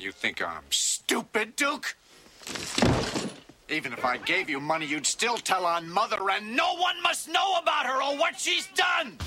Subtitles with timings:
[0.00, 1.96] You think I'm stupid, Duke?
[3.68, 7.28] Even if I gave you money, you'd still tell on Mother, and no one must
[7.28, 9.18] know about her or what she's done!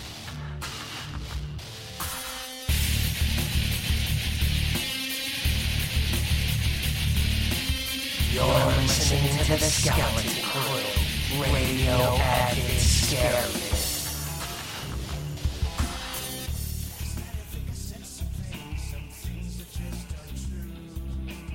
[8.31, 8.45] You're
[8.77, 13.70] listening to the Skeleton Crew, radio at its scariest.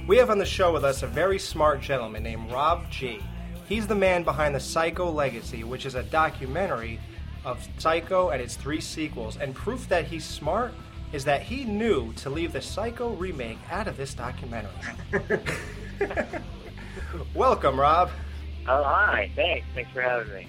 [0.07, 3.19] We have on the show with us a very smart gentleman named Rob G.
[3.69, 7.01] He's the man behind the Psycho Legacy, which is a documentary
[7.45, 9.37] of Psycho and its three sequels.
[9.37, 10.73] And proof that he's smart
[11.13, 14.71] is that he knew to leave the Psycho remake out of this documentary.
[17.35, 18.11] Welcome, Rob.
[18.69, 19.29] Oh, hi.
[19.35, 19.67] Thanks.
[19.75, 20.47] Thanks for having me.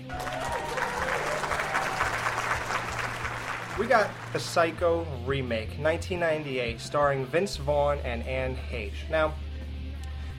[3.79, 9.07] We got the Psycho remake, 1998, starring Vince Vaughn and Anne Heche.
[9.09, 9.33] Now,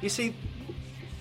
[0.00, 0.34] you see,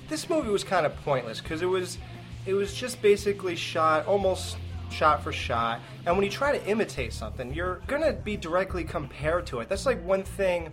[0.10, 1.98] this movie was kind of pointless because it was,
[2.46, 4.58] it was just basically shot almost
[4.90, 5.82] shot for shot.
[6.06, 9.70] And when you try to imitate something, you're gonna be directly compared to it.
[9.70, 10.72] That's like one thing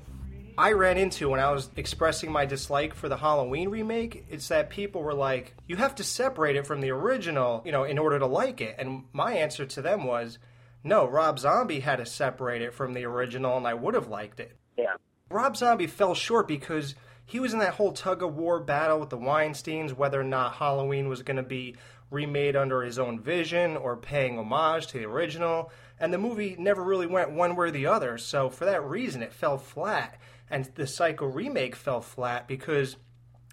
[0.56, 4.24] I ran into when I was expressing my dislike for the Halloween remake.
[4.30, 7.82] It's that people were like, "You have to separate it from the original, you know,
[7.82, 10.38] in order to like it." And my answer to them was,
[10.84, 14.38] "No, Rob Zombie had to separate it from the original, and I would have liked
[14.38, 14.94] it." Yeah.
[15.28, 16.94] Rob Zombie fell short because
[17.26, 20.54] he was in that whole tug of war battle with the Weinsteins, whether or not
[20.54, 21.76] Halloween was going to be
[22.10, 25.72] remade under his own vision or paying homage to the original.
[25.98, 29.22] And the movie never really went one way or the other, so for that reason,
[29.22, 30.18] it fell flat.
[30.50, 32.96] And the Psycho remake fell flat because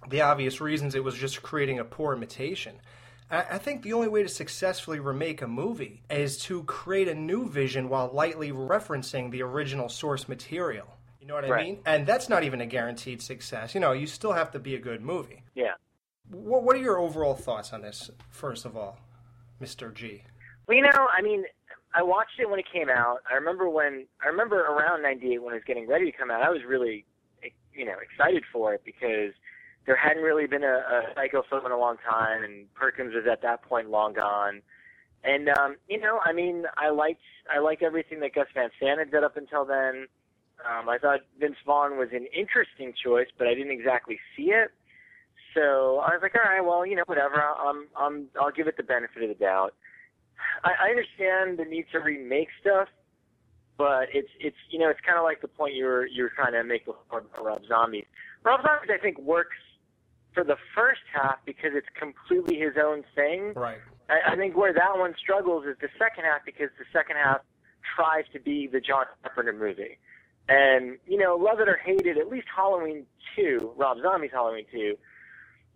[0.10, 2.76] the obvious reasons it was just creating a poor imitation.
[3.34, 7.48] I think the only way to successfully remake a movie is to create a new
[7.48, 10.98] vision while lightly referencing the original source material.
[11.22, 11.80] You know what I mean?
[11.86, 13.76] And that's not even a guaranteed success.
[13.76, 15.44] You know, you still have to be a good movie.
[15.54, 15.74] Yeah.
[16.32, 18.98] What, what are your overall thoughts on this, first of all,
[19.62, 19.94] Mr.
[19.94, 20.24] G?
[20.68, 21.44] Well, you know, I mean,
[21.94, 23.18] I watched it when it came out.
[23.30, 26.42] I remember when I remember around '98 when it was getting ready to come out.
[26.42, 27.06] I was really,
[27.74, 29.34] you know, excited for it because
[29.86, 33.26] there hadn't really been a, a psycho film in a long time, and Perkins was
[33.30, 34.62] at that point long gone.
[35.24, 37.22] And um, you know, I mean, I liked
[37.54, 40.08] I liked everything that Gus Van Sant had did up until then.
[40.66, 44.72] Um, I thought Vince Vaughn was an interesting choice, but I didn't exactly see it.
[45.54, 47.42] So I was like, all right, well, you know, whatever.
[47.42, 49.74] I'm, I'm, I'll give it the benefit of the doubt.
[50.64, 52.88] I, I understand the need to remake stuff,
[53.78, 56.32] but it's, it's, you know, it's kind of like the point you were, you were
[56.36, 58.08] trying to make before about Rob Zombie.
[58.44, 59.58] Rob Zombie, I think, works
[60.34, 63.54] for the first half because it's completely his own thing.
[63.56, 63.80] Right.
[64.10, 67.42] I, I think where that one struggles is the second half because the second half
[67.96, 69.98] tries to be the John Carpenter movie.
[70.50, 74.66] And, you know, love it or hate it, at least Halloween 2, Rob Zombie's Halloween
[74.72, 74.97] 2,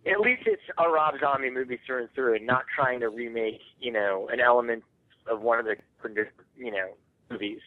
[0.06, 3.60] at least it's a Rob Zombie movie through and through and not trying to remake,
[3.80, 4.84] you know, an element
[5.26, 5.76] of one of the,
[6.56, 6.90] you know,
[7.30, 7.60] movies.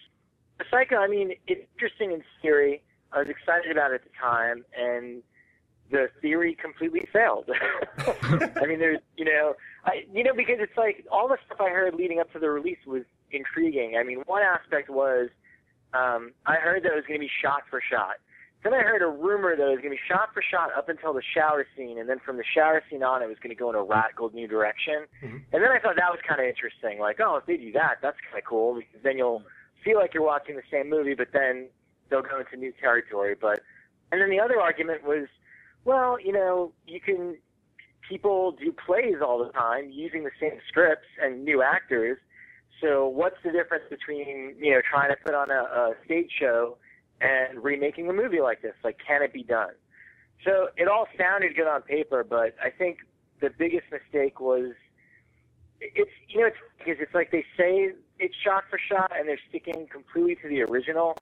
[0.57, 2.81] The Psycho, I mean, it's interesting in theory.
[3.11, 5.23] I was excited about it at the time, and
[5.91, 7.49] the theory completely failed.
[7.97, 9.55] I mean, there's, you know,
[9.85, 12.49] I, you know, because it's like all the stuff I heard leading up to the
[12.49, 13.97] release was intriguing.
[13.99, 15.29] I mean, one aspect was
[15.93, 18.15] um, I heard that it was going to be shot for shot.
[18.63, 20.89] Then I heard a rumor that it was going to be shot for shot up
[20.89, 23.59] until the shower scene, and then from the shower scene on, it was going to
[23.59, 25.05] go in a radical new direction.
[25.53, 26.99] And then I thought that was kind of interesting.
[26.99, 29.43] Like, oh, if they do that, that's kind of cool because then you'll
[29.83, 31.69] feel like you're watching the same movie, but then
[32.09, 33.35] they'll go into new territory.
[33.39, 33.61] But
[34.11, 35.27] and then the other argument was,
[35.85, 37.37] well, you know, you can
[38.09, 42.17] people do plays all the time using the same scripts and new actors.
[42.81, 46.77] So what's the difference between you know trying to put on a, a stage show
[47.21, 48.75] and remaking a movie like this?
[48.83, 49.73] Like, can it be done?
[50.45, 52.99] So it all sounded good on paper, but I think
[53.41, 54.71] the biggest mistake was
[55.81, 59.39] it's you know it's because it's like they say it's shot for shot and they're
[59.49, 61.17] sticking completely to the original,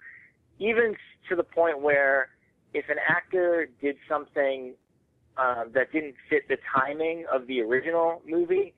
[0.60, 0.96] even
[1.30, 2.30] to the point where
[2.74, 4.74] if an actor did something
[5.38, 8.74] um, that didn't fit the timing of the original movie,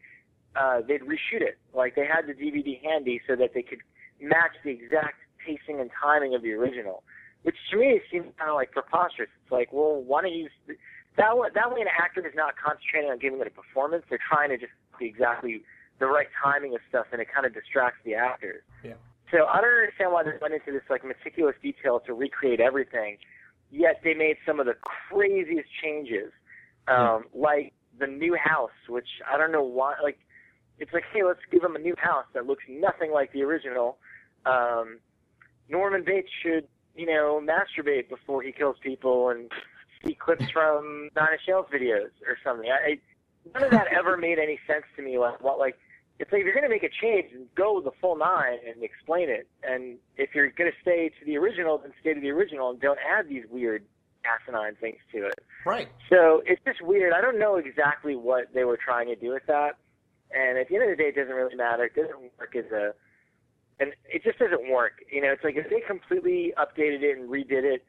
[0.60, 1.58] uh, they'd reshoot it.
[1.74, 3.80] Like they had the DVD handy so that they could
[4.22, 5.16] match the exact
[5.46, 7.04] pacing and timing of the original,
[7.44, 9.30] which to me seems kind of like preposterous.
[9.42, 10.78] It's like, well, why don't you use
[11.18, 11.48] that way?
[11.54, 14.04] That way, an actor is not concentrating on giving it a performance.
[14.10, 15.64] They're trying to just be exactly
[16.00, 18.64] the right timing of stuff, and it kind of distracts the actors.
[18.84, 18.94] Yeah.
[19.32, 23.18] So I don't understand why they went into this like meticulous detail to recreate everything,
[23.72, 26.32] yet they made some of the craziest changes,
[26.88, 29.96] um, like the new house, which I don't know why.
[30.02, 30.18] Like,
[30.80, 33.98] it's like, hey, let's give them a new house that looks nothing like the original.
[34.46, 35.00] Um,
[35.70, 36.68] Norman Bates should
[37.00, 39.50] you know, masturbate before he kills people and
[40.06, 42.70] see clips from Nine Inch Nails videos or something.
[42.70, 43.00] I, I
[43.54, 45.18] none of that ever made any sense to me.
[45.18, 45.78] Like what like
[46.20, 49.30] it's like if you're going to make a change, go the full nine and explain
[49.30, 49.48] it.
[49.64, 52.82] And if you're going to stay to the original, then stay to the original and
[52.82, 53.86] don't add these weird
[54.26, 55.40] asinine things to it.
[55.66, 55.88] Right.
[56.10, 57.14] So it's just weird.
[57.14, 59.78] I don't know exactly what they were trying to do with that.
[60.32, 61.86] And at the end of the day, it doesn't really matter.
[61.86, 62.94] It doesn't work as a,
[63.80, 65.02] and it just doesn't work.
[65.12, 67.86] You know, it's like if they completely updated it and redid it,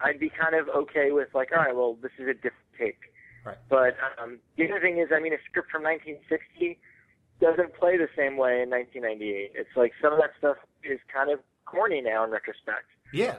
[0.00, 2.98] I'd be kind of okay with like, all right, well, this is a different take.
[3.44, 3.56] Right.
[3.68, 6.78] But um, the other thing is, I mean, a script from 1960
[7.40, 9.52] doesn't play the same way in 1998.
[9.54, 12.88] It's like some of that stuff is kind of corny now in retrospect.
[13.12, 13.36] Yeah.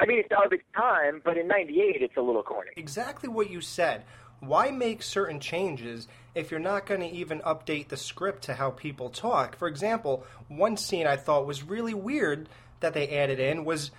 [0.00, 2.70] I mean, it's out of its time, but in '98, it's a little corny.
[2.76, 4.04] Exactly what you said.
[4.40, 8.70] Why make certain changes if you're not going to even update the script to how
[8.70, 9.56] people talk?
[9.56, 12.48] For example, one scene I thought was really weird
[12.80, 13.90] that they added in was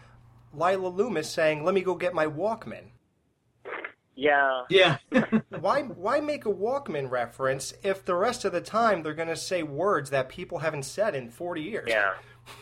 [0.54, 2.86] Lila Loomis saying, "Let me go get my Walkman."
[4.16, 4.64] Yeah.
[4.70, 4.98] Yeah.
[5.60, 9.36] why why make a Walkman reference if the rest of the time they're going to
[9.36, 11.88] say words that people haven't said in 40 years?
[11.90, 12.14] Yeah.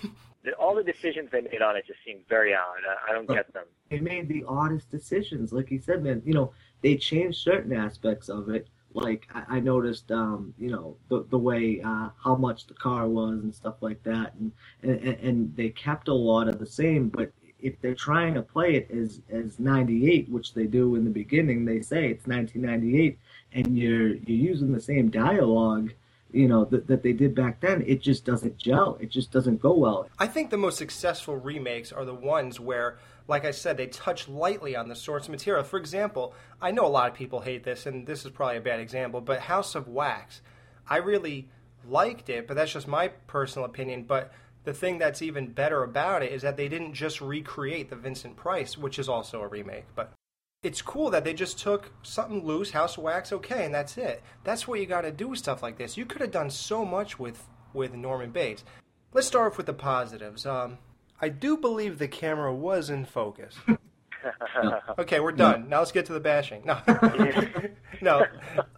[0.60, 2.80] All the decisions they made on it just seem very odd.
[2.88, 3.66] I, I don't get them.
[3.90, 5.52] they made the oddest decisions.
[5.52, 8.68] Like you said, man, you know, they changed certain aspects of it.
[8.94, 13.08] Like I, I noticed, um, you know, the the way uh, how much the car
[13.08, 17.10] was and stuff like that, and, and and they kept a lot of the same.
[17.10, 17.31] But
[17.62, 21.66] if they're trying to play it as as '98, which they do in the beginning,
[21.66, 23.20] they say it's 1998,
[23.54, 25.94] and you're you're using the same dialogue,
[26.31, 27.84] you know, that that they did back then.
[27.86, 28.98] It just doesn't gel.
[29.00, 30.10] It just doesn't go well.
[30.18, 32.98] I think the most successful remakes are the ones where,
[33.30, 35.64] like I said, they touch lightly on the source material.
[35.64, 38.62] For example, I know a lot of people hate this, and this is probably a
[38.62, 40.42] bad example, but House of Wax,
[40.90, 41.48] I really
[41.88, 44.04] liked it, but that's just my personal opinion.
[44.04, 44.34] But
[44.64, 48.36] the thing that's even better about it is that they didn't just recreate the Vincent
[48.36, 50.12] Price, which is also a remake, but
[50.64, 54.24] it's cool that they just took something loose, House of Wax, okay, and that's it.
[54.44, 55.98] That's what you got to do with stuff like this.
[55.98, 58.64] You could have done so much with with Norman Bates.
[59.14, 60.48] Let's start off with the positives.
[60.48, 60.80] Um,
[61.21, 63.56] I do believe the camera was in focus.
[65.00, 65.69] okay, we're done.
[65.69, 66.63] Now let's get to the bashing.
[66.66, 66.80] No,
[68.01, 68.25] no.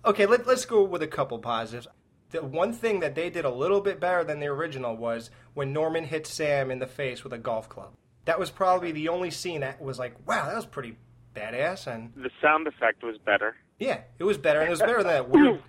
[0.05, 1.87] Okay, let, let's go with a couple positives.
[2.29, 5.73] The one thing that they did a little bit better than the original was when
[5.73, 7.91] Norman hit Sam in the face with a golf club.
[8.25, 10.95] That was probably the only scene that was like, wow, that was pretty
[11.35, 13.55] badass, and The sound effect was better.
[13.79, 15.61] yeah, it was better, and it was better than that weird.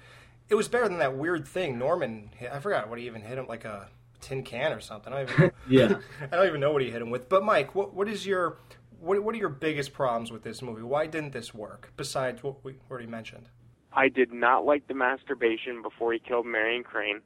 [0.49, 2.31] It was better than that weird thing Norman.
[2.37, 2.53] Hit.
[2.53, 3.89] I forgot what he even hit him like a
[4.23, 5.13] tin can or something.
[5.13, 5.53] I don't even.
[5.69, 5.97] Yeah.
[6.33, 7.29] I don't even know what he hit him with.
[7.29, 8.57] But Mike, what what is your
[9.01, 10.83] what what are your biggest problems with this movie?
[10.83, 11.93] Why didn't this work?
[11.97, 13.49] Besides what we already mentioned.
[13.93, 17.21] I did not like the masturbation before he killed Marion Crane,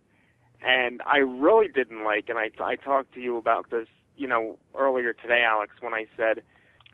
[0.61, 2.29] and I really didn't like.
[2.29, 6.07] And I I talked to you about this, you know, earlier today, Alex, when I
[6.17, 6.43] said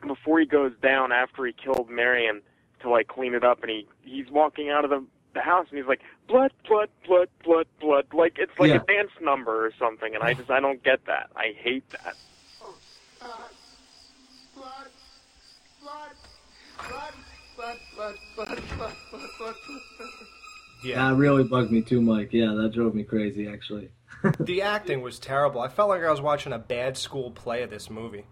[0.05, 2.41] before he goes down after he killed Marion
[2.81, 5.03] to like clean it up, and he he's walking out of the
[5.33, 8.81] the house and he's like blood, blood, blood, blood, blood, like it's like Yeah.
[8.81, 10.13] a dance number or something.
[10.15, 11.29] And I just I don't get that.
[11.35, 12.15] I hate that.
[20.83, 21.09] Yeah.
[21.09, 22.29] That really bugged me too, Mike.
[22.33, 23.89] Yeah, that drove me crazy, actually.
[24.39, 25.61] the acting was terrible.
[25.61, 28.25] I felt like I was watching a bad school play of this movie.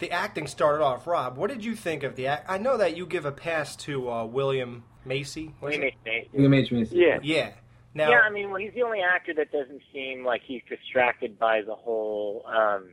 [0.00, 1.06] The acting started off.
[1.06, 2.46] Rob, what did you think of the act?
[2.48, 5.52] I know that you give a pass to uh, William Macy.
[5.60, 5.94] was We it?
[6.04, 6.72] made William H.
[6.72, 6.96] Macy.
[6.96, 7.18] Yeah.
[7.22, 7.50] Yeah.
[7.94, 11.38] Now, yeah, I mean, well, he's the only actor that doesn't seem like he's distracted
[11.38, 12.92] by the whole um,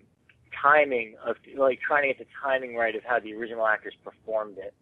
[0.61, 4.57] timing of like trying to get the timing right of how the original actors performed
[4.57, 4.73] it.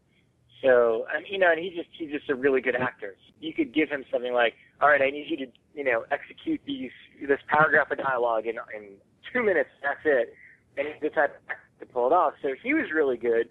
[0.64, 3.16] So, I mean, you know, and he just he's just a really good actor.
[3.40, 6.62] You could give him something like, "All right, I need you to, you know, execute
[6.66, 6.90] these
[7.28, 8.94] this paragraph of dialogue in in
[9.32, 9.70] two minutes.
[9.84, 10.34] That's it."
[10.78, 11.40] And he's the type
[11.80, 12.34] to pull it off.
[12.42, 13.50] So he was really good.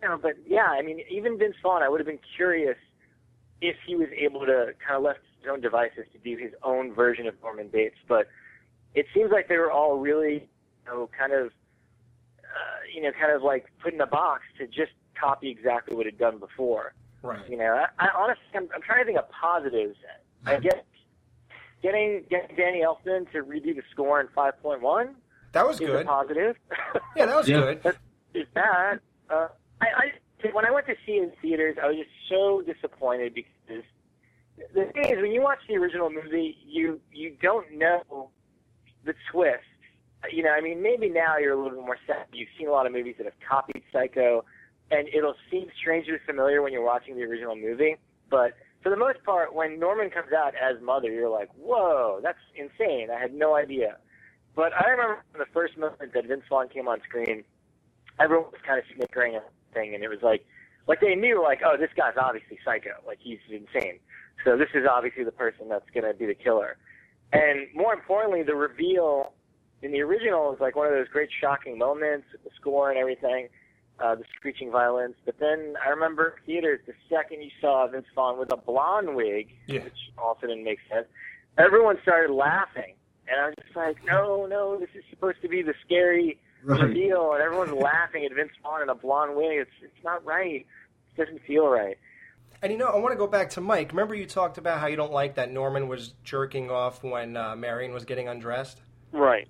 [0.00, 2.76] You know, but yeah, I mean, even Vince Vaughn, I would have been curious
[3.64, 6.92] if he was able to kind of left his own devices to do his own
[6.92, 7.96] version of Norman Bates.
[8.06, 8.28] But
[8.94, 10.34] it seems like they were all really,
[10.84, 14.66] you know, kind of, uh, you know, kind of like put in a box to
[14.66, 16.92] just copy exactly what had done before.
[17.22, 17.48] right.
[17.48, 19.96] You know, I, I honestly, I'm, I'm trying to think of positives.
[20.46, 20.76] I guess
[21.82, 25.08] getting getting Danny Elfman to redo the score in 5.1
[25.52, 26.06] That was is a good.
[26.06, 26.56] positive.
[27.16, 27.60] Yeah, that was Yeah.
[27.60, 27.96] good.
[28.34, 28.98] is that
[29.30, 29.48] uh,
[29.80, 33.32] I, I when I went to see it in theaters, I was just so disappointed
[33.34, 38.30] because the thing is, when you watch the original movie, you you don't know
[39.04, 39.64] the twist.
[40.32, 42.28] You know, I mean, maybe now you're a little bit more set.
[42.32, 44.44] You've seen a lot of movies that have copied Psycho,
[44.90, 47.96] and it'll seem strangely familiar when you're watching the original movie.
[48.30, 52.38] But for the most part, when Norman comes out as Mother, you're like, "Whoa, that's
[52.54, 53.08] insane!
[53.10, 53.98] I had no idea."
[54.54, 57.44] But I remember the first moment that Vince Vaughn came on screen,
[58.20, 59.42] everyone was kind of snickering the
[59.72, 60.46] thing, and it was like,
[60.86, 63.98] like they knew, like, oh, this guy's obviously psycho, like he's insane.
[64.44, 66.76] So this is obviously the person that's going to be the killer.
[67.32, 69.32] And more importantly, the reveal
[69.82, 72.98] in the original is like one of those great shocking moments with the score and
[72.98, 73.48] everything,
[73.98, 75.14] uh, the screeching violins.
[75.24, 79.48] But then I remember theaters, the second you saw Vince Vaughn with a blonde wig,
[79.66, 79.84] Yeah.
[79.84, 81.06] which also didn't make sense,
[81.58, 82.94] everyone started laughing.
[83.26, 86.80] And I was just like, no, no, this is supposed to be the scary Right.
[86.82, 89.58] reveal, and everyone's laughing at Vince Vaughn in a blonde wig.
[89.58, 90.66] It's it's not right.
[91.16, 91.96] It doesn't feel right.
[92.62, 93.90] And you know, I want to go back to Mike.
[93.92, 97.54] Remember you talked about how you don't like that Norman was jerking off when uh,
[97.56, 98.80] Marion was getting undressed?
[99.12, 99.46] Right.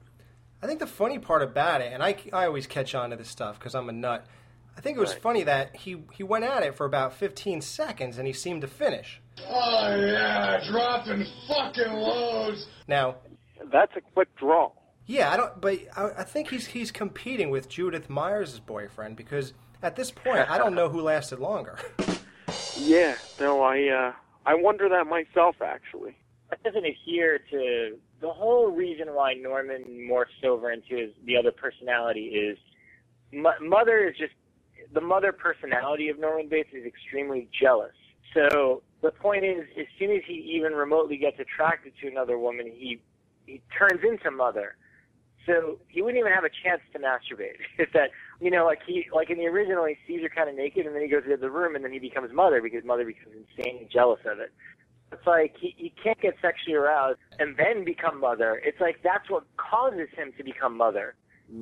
[0.62, 3.28] I think the funny part about it, and I, I always catch on to this
[3.28, 4.26] stuff because I'm a nut.
[4.76, 5.22] I think it was Right.
[5.22, 8.66] funny that he, he went at it for about 15 seconds and he seemed to
[8.66, 9.20] finish.
[9.48, 12.66] Oh yeah, dropping fucking loads.
[12.88, 13.16] Now,
[13.70, 14.72] That's a quick draw.
[15.06, 19.52] Yeah, I don't, but I, I think he's he's competing with Judith Myers' boyfriend because
[19.82, 21.78] at this point I don't know who lasted longer.
[22.76, 23.14] Yeah.
[23.40, 24.12] No, I uh,
[24.46, 26.16] I wonder that myself actually.
[26.50, 31.52] That doesn't adhere to the whole reason why Norman morphs over into his the other
[31.52, 32.58] personality is
[33.32, 34.32] mo- mother is just
[34.92, 37.94] the mother personality of Norman Bates is extremely jealous.
[38.34, 42.66] So the point is, as soon as he even remotely gets attracted to another woman,
[42.66, 43.00] he
[43.46, 44.76] he turns into mother.
[45.46, 47.58] So he wouldn't even have a chance to masturbate.
[47.78, 48.10] It's that
[48.40, 50.94] you know, like he like in the original, he sees her kind of naked, and
[50.94, 53.88] then he goes to the room, and then he becomes mother because mother becomes insanely
[53.92, 54.52] jealous of it.
[55.12, 58.60] It's like he, he can't get sexually aroused and then become mother.
[58.64, 61.14] It's like that's what causes him to become mother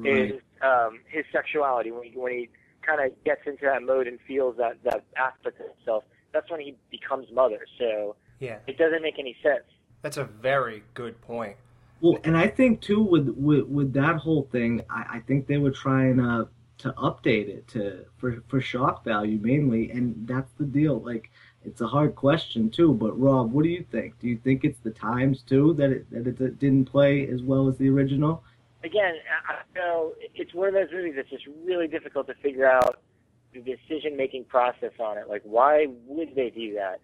[0.05, 2.49] is um, his sexuality when he when he
[2.87, 6.05] kind of gets into that mode and feels that that aspect of himself.
[6.33, 7.67] That's when he becomes mother.
[7.79, 9.65] So Yeah, it doesn't make any sense.
[10.01, 11.57] that's a very good point.
[12.03, 15.59] Well, and I think too with with, with that whole thing, I, I think they
[15.59, 20.65] were trying to to update it to for for shock value mainly, and that's the
[20.65, 21.01] deal.
[21.01, 21.31] Like
[21.65, 22.93] it's a hard question too.
[22.93, 24.19] But Rob, what do you think?
[24.19, 27.69] Do you think it's the times too that it that it didn't play as well
[27.69, 28.43] as the original?
[28.83, 29.15] Again,
[29.49, 32.99] I know it's one of those movies that's just really difficult to figure out
[33.55, 35.29] the decision making process on it.
[35.29, 37.01] Like, why would they do that?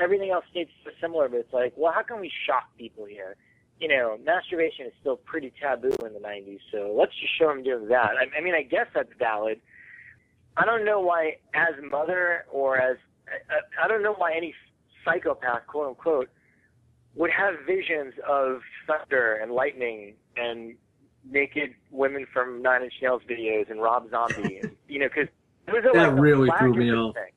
[0.00, 0.66] Everything else stays
[1.00, 3.36] similar, but it's like, well, how can we shock people here?
[3.80, 7.62] You know, masturbation is still pretty taboo in the 90s, so let's just show them
[7.62, 8.10] doing that.
[8.10, 9.58] I, I mean, I guess that's valid.
[10.56, 12.98] I don't know why, as mother or as
[13.48, 14.54] I, I don't know why any
[15.04, 16.28] psychopath, quote unquote,
[17.14, 20.74] would have visions of thunder and lightning and
[21.28, 25.28] naked women from Nine Inch Nails videos and Rob Zombie, and, you know, because
[25.66, 27.14] it was a, That like really threw me off.
[27.14, 27.32] Thing.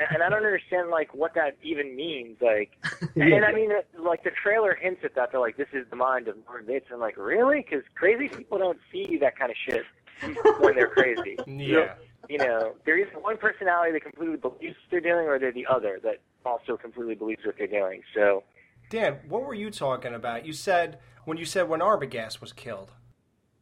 [0.00, 2.38] And, and I don't understand like what that even means.
[2.40, 2.72] Like,
[3.14, 5.30] and, and I mean, uh, like the trailer hints at that.
[5.30, 7.64] They're like, "This is the mind of Norman Bates." I'm like, really?
[7.68, 9.84] Because crazy people don't see that kind of shit
[10.60, 11.36] when they're crazy.
[11.46, 11.94] Yeah.
[12.28, 15.98] You know, they're one personality that completely believes what they're doing, or they're the other
[16.04, 18.02] that also completely believes what they're doing.
[18.14, 18.44] So,
[18.88, 20.46] Dan, what were you talking about?
[20.46, 22.92] You said when you said when Arbogast was killed.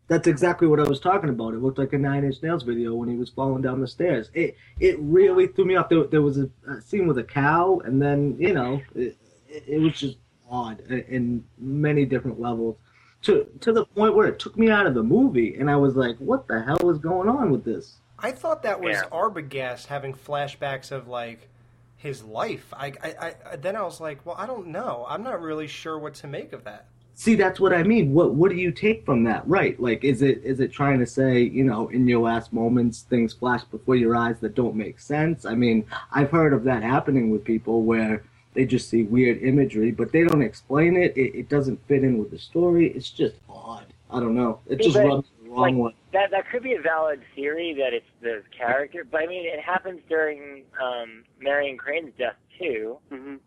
[0.09, 1.55] That's exactly what I was talking about.
[1.55, 4.31] It looked like a Nine Inch Nails video when he was falling down the stairs.
[4.35, 5.88] It it really threw me off.
[5.88, 9.17] There, there was a, a scene with a cow, and then you know, it,
[9.49, 10.17] it, it was just
[10.50, 12.77] odd in, in many different levels.
[13.23, 15.95] To to the point where it took me out of the movie, and I was
[15.95, 19.09] like, "What the hell is going on with this?" I thought that was Yeah.
[19.12, 21.49] Arbogast having flashbacks of like
[21.97, 22.73] his life.
[22.73, 25.05] I, I, I then I was like, well, I don't know.
[25.09, 26.87] I'm not really sure what to make of that.
[27.20, 28.14] See, that's what I mean.
[28.14, 29.42] What what do you take from that?
[29.44, 29.78] Right?
[29.80, 33.32] Like, is it is it trying to say, you know, in your last moments, things
[33.32, 35.44] flash before your eyes that don't make sense?
[35.44, 38.22] I mean, I've heard of that happening with people where
[38.54, 41.16] they just see weird imagery, but they don't explain it.
[41.16, 42.92] It, it doesn't fit in with the story.
[42.92, 43.87] It's just odd.
[44.12, 44.60] I don't know.
[44.68, 45.94] It just But, rubs me the wrong like, way.
[46.12, 49.58] that that could be a valid theory that it's the character, but I mean, it
[49.58, 52.98] happens during um, Marion Crane's death too.
[53.10, 53.40] hmm Um,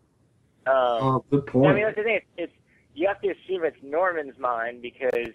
[0.67, 1.71] Oh, good point.
[1.71, 2.15] I mean, that's the thing.
[2.17, 2.53] It's, it's
[2.93, 5.31] you have to assume it's Norman's mind because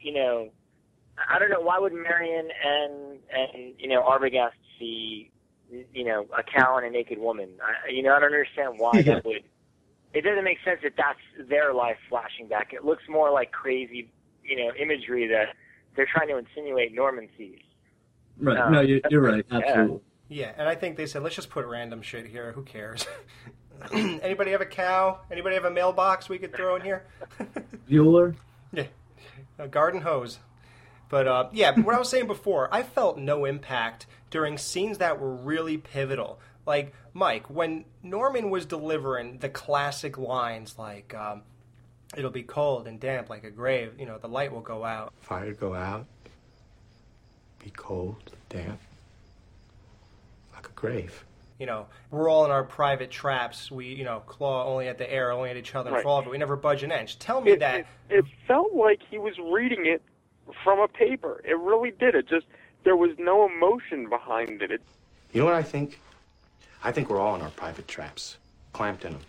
[0.00, 0.48] you know
[1.30, 5.30] I don't know why would Marion and and you know Arbogast see
[5.92, 7.50] you know a cow and a naked woman.
[7.62, 9.14] I, you know I don't understand why Yeah.
[9.14, 9.42] that would.
[10.14, 12.72] It doesn't make sense that that's their life flashing back.
[12.72, 14.10] It looks more like crazy
[14.44, 15.54] you know imagery that
[15.96, 17.58] they're trying to insinuate Norman sees.
[18.38, 18.56] right?
[18.56, 19.44] uh, No, you're, you're right.
[19.50, 19.58] yeah.
[19.58, 20.00] Absolutely.
[20.30, 22.52] Yeah, and I think they said let's just put random shit here.
[22.52, 23.06] Who cares?
[23.92, 25.20] Anybody have a cow?
[25.30, 27.04] Anybody have a mailbox we could throw in here?
[27.88, 28.34] Bueller.
[28.72, 28.86] Yeah,
[29.58, 30.38] a garden hose.
[31.08, 35.20] But uh, yeah, what I was saying before, I felt no impact during scenes that
[35.20, 36.38] were really pivotal.
[36.66, 41.42] Like Mike, when Norman was delivering the classic lines like um,
[42.16, 45.14] "It'll be cold and damp like a grave," you know, the light will go out.
[45.20, 46.06] Fire go out.
[47.64, 48.80] Be cold, damp,
[50.54, 51.24] like a grave.
[51.58, 53.70] You know, we're all in our private traps.
[53.70, 55.90] We, you know, claw only at the air, only at each other.
[55.90, 56.02] Right.
[56.02, 57.18] For all of it, we never budge an inch.
[57.18, 57.80] Tell me It, that.
[57.80, 60.02] it, it felt like he was reading it
[60.62, 61.42] from a paper.
[61.44, 62.14] It really did.
[62.14, 62.46] It just
[62.84, 64.70] there was no emotion behind it.
[64.70, 64.80] it
[65.32, 66.00] You know what I think?
[66.84, 68.36] I think we're all in our private traps,
[68.72, 69.22] clamped in them.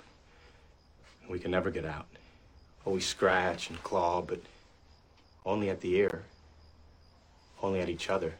[1.28, 2.06] We can never get out.
[2.86, 4.40] Oh, we scratch and claw, but
[5.46, 6.24] only at the ear,
[7.64, 8.36] only at each other.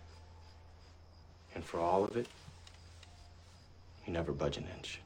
[1.56, 2.28] And for all of it,
[4.10, 5.02] you never budge an inch.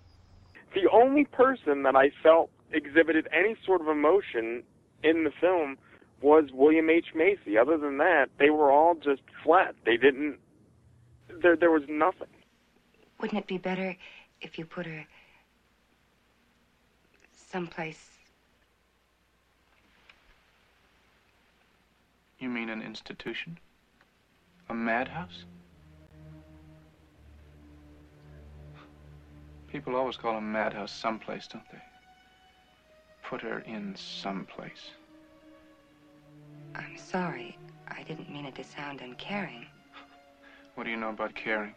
[0.74, 4.63] the only person that I felt exhibited any sort of emotion
[5.03, 5.77] in the film
[6.22, 7.07] was William H.
[7.13, 7.57] Macy.
[7.57, 9.75] Other than that, they were all just flat.
[9.86, 10.38] They didn't.
[11.41, 12.29] There, there was nothing.
[13.19, 13.98] Wouldn't it be better
[14.39, 15.05] if you put her
[17.51, 18.10] someplace?
[22.39, 23.60] You mean an institution?
[24.69, 25.43] A madhouse?
[29.74, 31.82] People always call a madhouse someplace, don't they?
[33.24, 34.92] Put her in someplace.
[36.75, 37.58] I'm sorry.
[37.88, 39.65] I didn't mean it to sound uncaring.
[40.75, 41.74] What do you know about caring?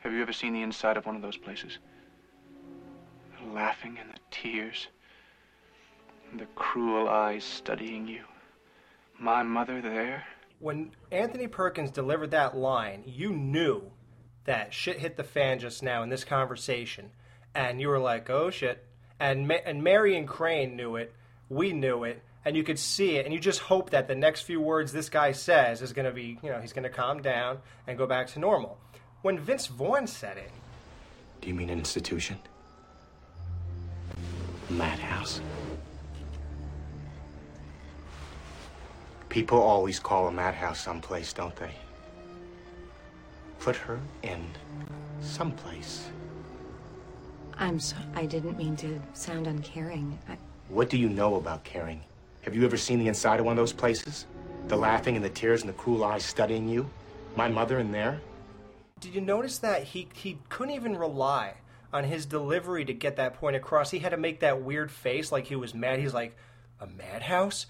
[0.00, 1.78] Have you ever seen the inside of one of those places?
[3.38, 4.88] The laughing and the tears,
[6.32, 8.24] and the cruel eyes studying you.
[9.20, 10.24] My mother there?
[10.60, 13.90] when Anthony Perkins delivered that line, you knew
[14.44, 17.10] that shit hit the fan just now in this conversation,
[17.54, 18.84] and you were like, "Oh shit!"
[19.18, 21.12] And Ma- and Marion Crane knew it,
[21.48, 24.42] we knew it, and you could see it, and you just hope that the next
[24.42, 27.20] few words this guy says is going to be, you know, he's going to calm
[27.20, 28.78] down and go back to normal.
[29.22, 30.50] When Vince Vaughn said it,
[31.40, 32.38] Do you mean an institution?
[34.70, 35.40] Madhouse.
[39.28, 41.72] People always call a madhouse someplace, don't they?
[43.60, 44.44] Put her in
[45.20, 46.08] someplace.
[47.58, 47.96] I'm so.
[48.14, 50.18] I didn't mean to sound uncaring.
[50.28, 52.00] I, What do you know about caring?
[52.42, 54.24] Have you ever seen the inside of one of those places?
[54.68, 56.88] The laughing and the tears and the cruel eyes studying you?
[57.36, 58.20] My mother in there?
[58.98, 61.54] Did you notice that he he couldn't even rely
[61.92, 63.90] on his delivery to get that point across?
[63.90, 65.98] He had to make that weird face like he was mad.
[65.98, 66.34] He's like,
[66.80, 67.66] "A madhouse?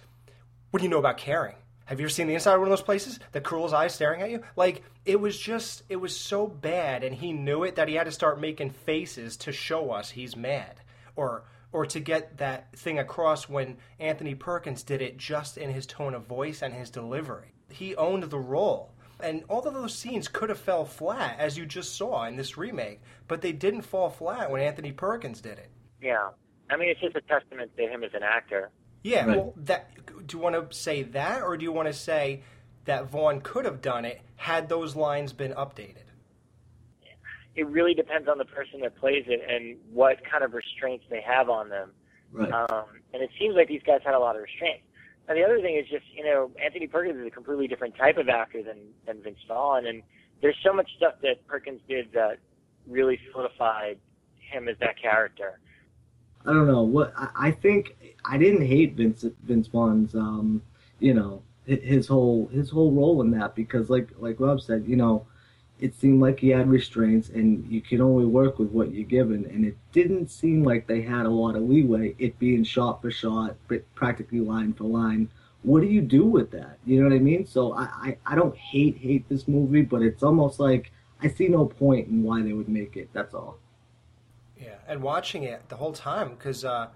[0.70, 1.56] What do you know about caring?
[1.90, 3.18] Have you ever seen the inside of one of those places?
[3.32, 4.44] The cruel's eyes staring at you?
[4.54, 8.04] Like it was just it was so bad and he knew it that he had
[8.04, 10.76] to start making faces to show us he's mad.
[11.16, 15.84] Or or to get that thing across when Anthony Perkins did it just in his
[15.84, 17.54] tone of voice and his delivery.
[17.70, 18.92] He owned the role.
[19.18, 22.56] And all of those scenes could have fell flat, as you just saw in this
[22.56, 25.70] remake, but they didn't fall flat when Anthony Perkins did it.
[26.00, 26.30] Yeah.
[26.70, 28.70] I mean, it's just a testament to him as an actor.
[29.02, 32.42] Yeah, well, that do you want to say that, or do you want to say
[32.84, 35.96] that Vaughn could have done it had those lines been updated?
[37.56, 41.20] It really depends on the person that plays it and what kind of restraints they
[41.20, 41.90] have on them.
[42.32, 42.50] Right.
[42.52, 44.84] Um, and it seems like these guys had a lot of restraints.
[45.28, 48.16] And the other thing is just, you know, Anthony Perkins is a completely different type
[48.16, 49.86] of actor than, than Vince Vaughn.
[49.86, 50.02] And
[50.40, 52.38] there's so much stuff that Perkins did that
[52.86, 53.98] really solidified
[54.38, 55.60] him as that character.
[56.46, 57.96] I don't know what I, I think.
[58.24, 60.62] I didn't hate Vince Vince Vaughn's, um,
[60.98, 64.96] you know, his whole his whole role in that because, like like Rob said, you
[64.96, 65.26] know,
[65.78, 69.46] it seemed like he had restraints and you can only work with what you're given,
[69.46, 72.14] and it didn't seem like they had a lot of leeway.
[72.18, 73.56] It being shot for shot,
[73.94, 75.30] practically line for line.
[75.62, 76.78] What do you do with that?
[76.86, 77.46] You know what I mean?
[77.46, 80.90] So I, I, I don't hate hate this movie, but it's almost like
[81.22, 83.10] I see no point in why they would make it.
[83.12, 83.58] That's all.
[84.60, 86.88] Yeah, and watching it the whole time because uh,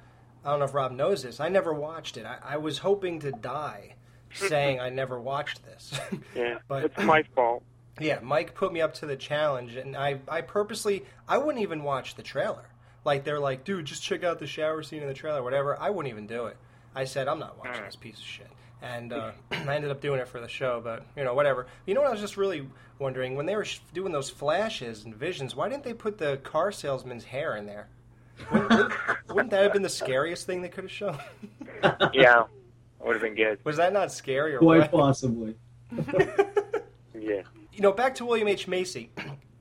[0.45, 1.41] I don't know if Rob knows this.
[1.41, 2.27] I never watched it.
[2.27, 3.95] I, I was hoping to die
[4.35, 5.99] saying I never watched this.
[6.35, 7.63] Yeah, But- it's my fault.
[8.01, 11.85] Yeah, Mike put me up to the challenge, and I, I purposely, I wouldn't even
[11.85, 12.65] watch the trailer.
[13.05, 15.79] Like they're like, dude, just check out the shower scene in the trailer, whatever.
[15.81, 16.57] I wouldn't even do it.
[16.97, 18.49] I said, I'm not watching this piece of shit,
[18.83, 20.81] and uh, I ended up doing it for the show.
[20.83, 21.67] But you know, whatever.
[21.87, 25.05] You know what I was just really wondering when they were sh- doing those flashes
[25.05, 27.89] and visions, why didn't they put the car salesman's hair in there?
[28.53, 28.93] Wouldn't, wouldn't,
[29.29, 31.19] wouldn't that have been the scariest thing they could have shown?
[32.13, 32.45] yeah,
[33.01, 33.59] would have been good.
[33.65, 34.93] Was that not scary or Quite what?
[35.01, 35.57] possibly.
[37.15, 37.43] Yeah.
[37.73, 38.67] you know, back to William H.
[38.67, 39.11] Macy,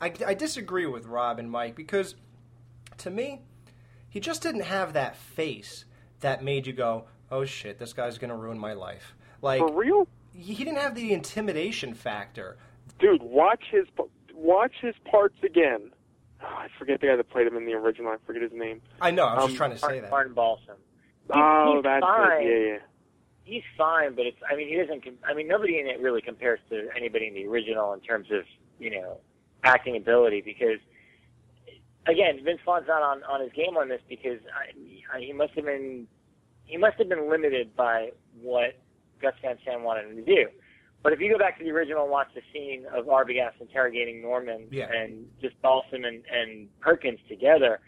[0.01, 2.15] I, I disagree with Rob and Mike because
[2.99, 3.41] to me,
[4.09, 5.85] he just didn't have that face
[6.21, 9.15] that made you go, oh shit, this guy's going to ruin my life.
[9.41, 10.07] Like, For real?
[10.33, 12.57] he he didn't have the intimidation factor.
[12.99, 13.85] Dude, watch his
[14.33, 15.91] watch his parts again.
[16.41, 18.11] Oh, I forget the guy that played him in the original.
[18.11, 18.81] I forget his name.
[19.01, 20.09] I know, I was Um, just trying to say that.
[20.11, 20.75] Martin Balsam.
[21.29, 22.43] Oh, he's that's fine.
[22.43, 22.45] it.
[22.45, 22.77] Yeah, yeah.
[23.45, 25.03] he's fine, but it's I mean he doesn't.
[25.27, 28.43] I mean nobody in it really compares to anybody in the original in terms of
[28.79, 29.19] you know
[29.63, 30.79] acting ability because
[32.07, 35.53] again Vince Vaughn's not on on his game on this because I, I, he must
[35.53, 36.07] have been
[36.65, 38.09] he must have been limited by
[38.41, 38.79] what
[39.21, 40.47] Gus Van Sant wanted him to do.
[41.01, 44.21] But if you go back to the original and watch the scene of Arbogast interrogating
[44.21, 44.87] Norman Yeah.
[44.91, 47.79] and just Balsam and, and Perkins together,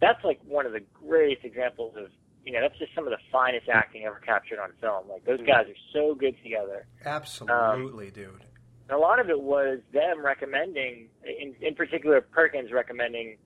[0.00, 2.08] that's like one of the greatest examples of
[2.44, 5.08] you know that's just some of the finest acting ever captured on film.
[5.08, 6.86] Like those guys are so good together.
[7.04, 8.44] Absolutely, dude.
[8.88, 13.36] And a lot of it was them recommending, in, in particular, Perkins recommending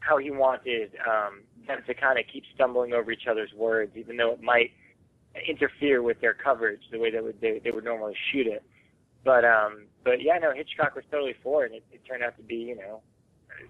[0.00, 4.16] how he wanted um, them to kind of keep stumbling over each other's words, even
[4.16, 4.70] though it might
[5.48, 8.62] interfere with their coverage, the way they would they, they would normally shoot it.
[9.24, 12.36] But um, but yeah, no, Hitchcock was totally for it, and it, it turned out
[12.36, 13.02] to be you know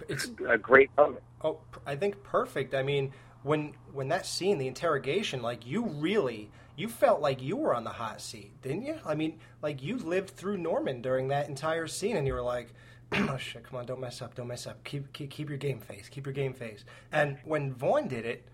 [0.08, 1.22] It's a great moment.
[1.42, 2.74] Oh, I think perfect.
[2.74, 7.56] I mean, when when that scene, the interrogation, like you really, you felt like you
[7.56, 8.98] were on the hot seat, didn't you?
[9.04, 12.72] I mean, like you lived through Norman during that entire scene, and you were like,
[13.30, 14.82] "Oh shit, come on, don't mess up, don't mess up.
[14.84, 18.44] Keep keep, keep your game face, keep your game face." And when Vaughn did it,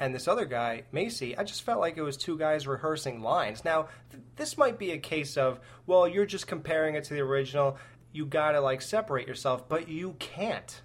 [0.00, 3.64] and this other guy, Macy, I just felt like it was two guys rehearsing lines.
[3.64, 7.20] Now, th- this might be a case of, well, you're just comparing it to the
[7.20, 7.76] original.
[8.12, 10.82] You gotta like separate yourself, but you can't.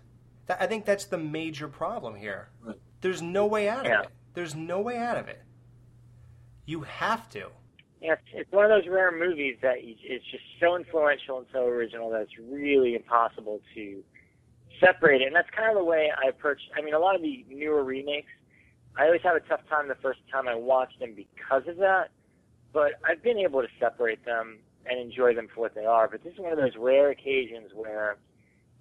[0.48, 2.50] That, I think that's the major problem here.
[3.02, 4.02] There's no way out of Yeah.
[4.02, 4.08] it.
[4.34, 5.42] There's no way out of it.
[6.66, 7.50] You have to.
[8.04, 12.10] Yeah, it's, one of those rare movies that it's just so influential and so original
[12.10, 14.04] that it's really impossible to
[14.82, 15.28] separate it.
[15.28, 16.60] And that's kind of the way I approach.
[16.78, 18.28] I mean, a lot of the newer remakes,
[18.98, 22.10] I always have a tough time the first time I watch them because of that.
[22.74, 26.10] But I've been able to separate them and enjoy them for what they are.
[26.10, 28.18] But this is one of those rare occasions where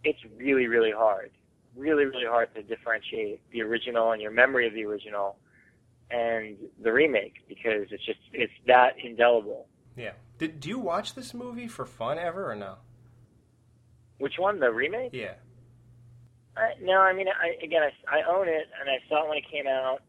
[0.03, 1.31] it's really, really hard,
[1.77, 5.37] really, really hard to differentiate the original and your memory of the original
[6.13, 9.67] and the remake because it's just it's that indelible.
[9.97, 10.13] Yeah.
[10.39, 12.77] Did do you watch this movie for fun ever or no?
[14.19, 14.61] Which one?
[14.61, 15.11] The remake?
[15.13, 15.35] Yeah.
[16.57, 19.39] I, no, I mean, I, again, I, I own it, and I saw it when
[19.39, 20.03] it came out,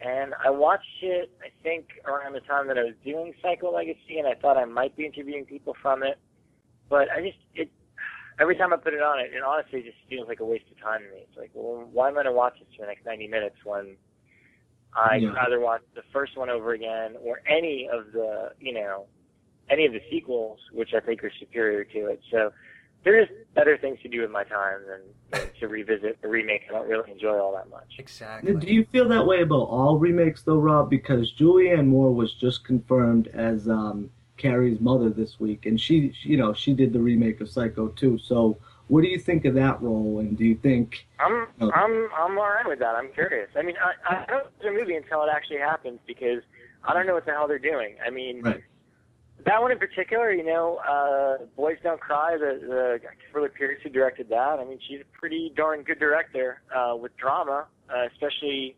[0.00, 1.30] and I watched it.
[1.42, 4.64] I think around the time that I was doing Psycho Legacy, and I thought I
[4.64, 6.18] might be interviewing people from it,
[6.88, 7.70] but I just it.
[8.40, 10.80] Every time I put it on, it, it honestly just feels like a waste of
[10.80, 11.26] time to me.
[11.28, 13.56] It's like, well, why am I going to watch this for the next 90 minutes
[13.64, 13.96] when
[14.94, 15.32] I'd Yeah.
[15.32, 19.06] rather watch the first one over again or any of the, you know,
[19.70, 22.20] any of the sequels, which I think are superior to it.
[22.30, 22.52] So
[23.04, 25.00] there's better things to do with my time than,
[25.30, 26.62] than to revisit a remake.
[26.68, 27.94] I don't really enjoy all that much.
[27.98, 28.54] Exactly.
[28.54, 30.90] Do you feel that way about all remakes, though, Rob?
[30.90, 36.30] Because Julianne Moore was just confirmed as um, Carrie's mother this week, and she, she-
[36.30, 38.18] you know, she did the remake of Psycho too.
[38.18, 40.18] So, what do you think of that role?
[40.18, 41.06] And do you think?
[41.18, 41.70] I'm Oh.
[41.72, 42.94] I'm I'm all right with that.
[42.94, 43.48] I'm curious.
[43.56, 46.42] I mean, I I don't watch the movie until it actually happens because
[46.84, 47.96] I don't know what the hell they're doing.
[48.04, 48.62] I mean, Right.
[49.46, 53.88] that one in particular, you know, uh, Boys Don't Cry, the the Kimberly Peirce who
[53.88, 54.58] directed that.
[54.58, 58.76] I mean, she's a pretty darn good director uh, with drama, uh, especially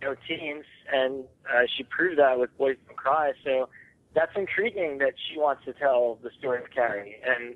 [0.00, 3.32] you know teens, and uh, she proved that with Boys Don't Cry.
[3.44, 3.68] So
[4.14, 7.54] that's intriguing that she wants to tell the story of Carrie and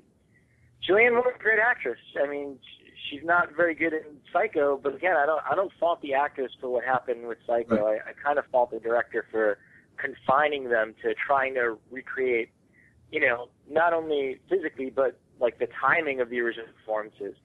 [0.87, 1.99] Julianne Moore's a great actress.
[2.21, 2.57] I mean,
[3.09, 4.01] she's not very good in
[4.33, 7.85] Psycho, but again, I don't I don't fault the actors for what happened with Psycho.
[7.85, 9.57] I, I kind of fault the director for
[9.97, 12.49] confining them to trying to recreate,
[13.11, 17.35] you know, not only physically but like the timing of the original performances.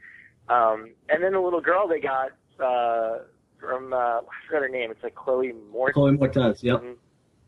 [0.49, 2.31] Um, and then the little girl they got
[2.63, 3.25] uh,
[3.59, 4.91] from uh, I forgot her name.
[4.91, 5.95] It's like Chloe Morton.
[5.95, 6.83] Chloe Moretz, yep.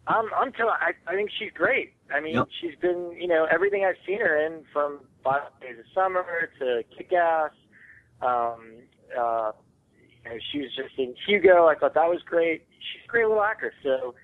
[0.07, 0.74] I'm I'm telling.
[0.81, 1.92] I I think she's great.
[2.12, 2.48] I mean, Yep.
[2.61, 6.83] she's been you know everything I've seen her in from Five Days of Summer to
[6.96, 7.50] Kick Ass.
[8.20, 8.83] Um,
[9.16, 9.52] uh,
[10.24, 11.66] you know, she was just in Hugo.
[11.66, 12.66] I thought that was great.
[12.78, 13.74] She's a great little actress.
[13.83, 14.14] So,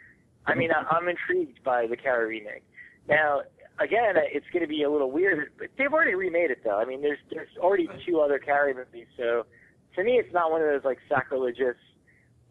[0.47, 2.65] I mean, I, I'm intrigued by the Carrie remake.
[3.09, 3.43] Now,
[3.81, 6.79] again, it's going to be a little weird, but they've already remade it though.
[6.79, 9.07] I mean, there's there's already two other Carrie movies.
[9.17, 9.47] So,
[9.97, 11.77] to me, it's not one of those like sacrilegious.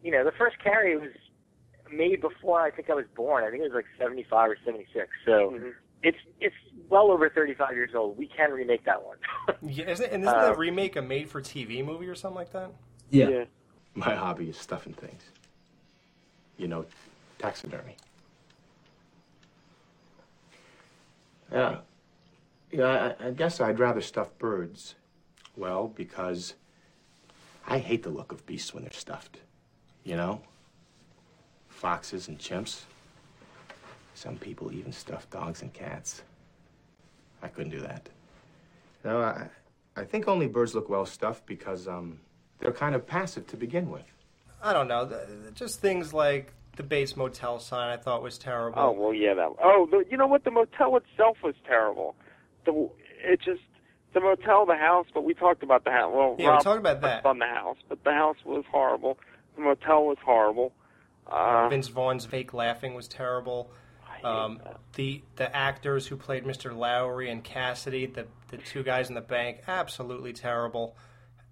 [0.02, 1.10] You know, the first Carrie was
[1.92, 3.44] made before I think I was born.
[3.44, 5.08] I think it was like 75 or 76.
[5.24, 5.58] So
[6.04, 6.54] it's it's
[6.88, 8.16] well over 35 years old.
[8.18, 9.16] We can remake that one.
[9.62, 12.70] Yeah, isn't, and isn't Uh, the remake a made-for-TV movie or something like that?
[13.10, 13.44] Yeah.
[13.94, 15.22] My hobby is stuffing things.
[16.58, 16.84] You know,
[17.38, 17.96] taxidermy.
[21.50, 21.78] Yeah.
[22.70, 24.94] Yeah, I, I guess I'd rather stuff birds.
[25.56, 26.54] Well, because
[27.66, 29.38] I hate the look of beasts when they're stuffed.
[30.02, 30.42] You know?
[31.68, 32.82] Foxes and chimps.
[34.14, 36.22] Some people even stuff dogs and cats.
[37.42, 38.08] I couldn't do that.
[39.04, 39.48] No, I,
[39.96, 42.20] I think only birds look well stuffed because, um,
[42.60, 44.06] they're kind of passive to begin with.
[44.62, 45.06] I don't know.
[45.06, 48.78] th- th- Just things like the Bates Motel sign I thought was terrible.
[48.80, 49.50] Oh well, yeah, that.
[49.62, 50.44] Oh, the, you know what?
[50.44, 52.14] The motel itself was terrible.
[52.64, 52.88] The
[53.22, 53.60] it just
[54.14, 55.06] the motel, the house.
[55.12, 56.12] But we talked about the house.
[56.14, 57.16] Well, Yeah, we talked about that.
[57.16, 59.18] touched On the house, but the house was horrible.
[59.56, 60.72] The motel was horrible.
[61.30, 63.70] Uh, Vince Vaughn's fake laughing was terrible.
[64.24, 64.60] Um,
[64.94, 66.76] the the actors who played Mr.
[66.76, 70.96] Lowery and Cassidy, the the two guys in the bank, absolutely terrible.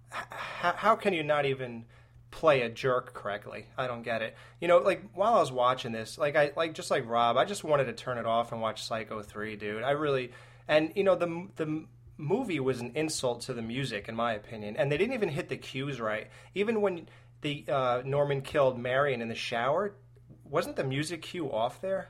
[0.09, 1.85] How can you not even
[2.29, 3.67] play a jerk correctly?
[3.77, 4.35] I don't get it.
[4.61, 7.45] You know, like while I was watching this, like I like just like Rob, I
[7.45, 9.83] just wanted to turn it off and watch Psycho three, dude.
[9.83, 10.31] I really
[10.67, 11.85] and you know the the
[12.17, 15.49] movie was an insult to the music in my opinion, and they didn't even hit
[15.49, 16.27] the cues right.
[16.55, 17.07] Even when
[17.41, 19.95] the uh, Norman killed Marion in the shower,
[20.43, 22.09] wasn't the music cue off there?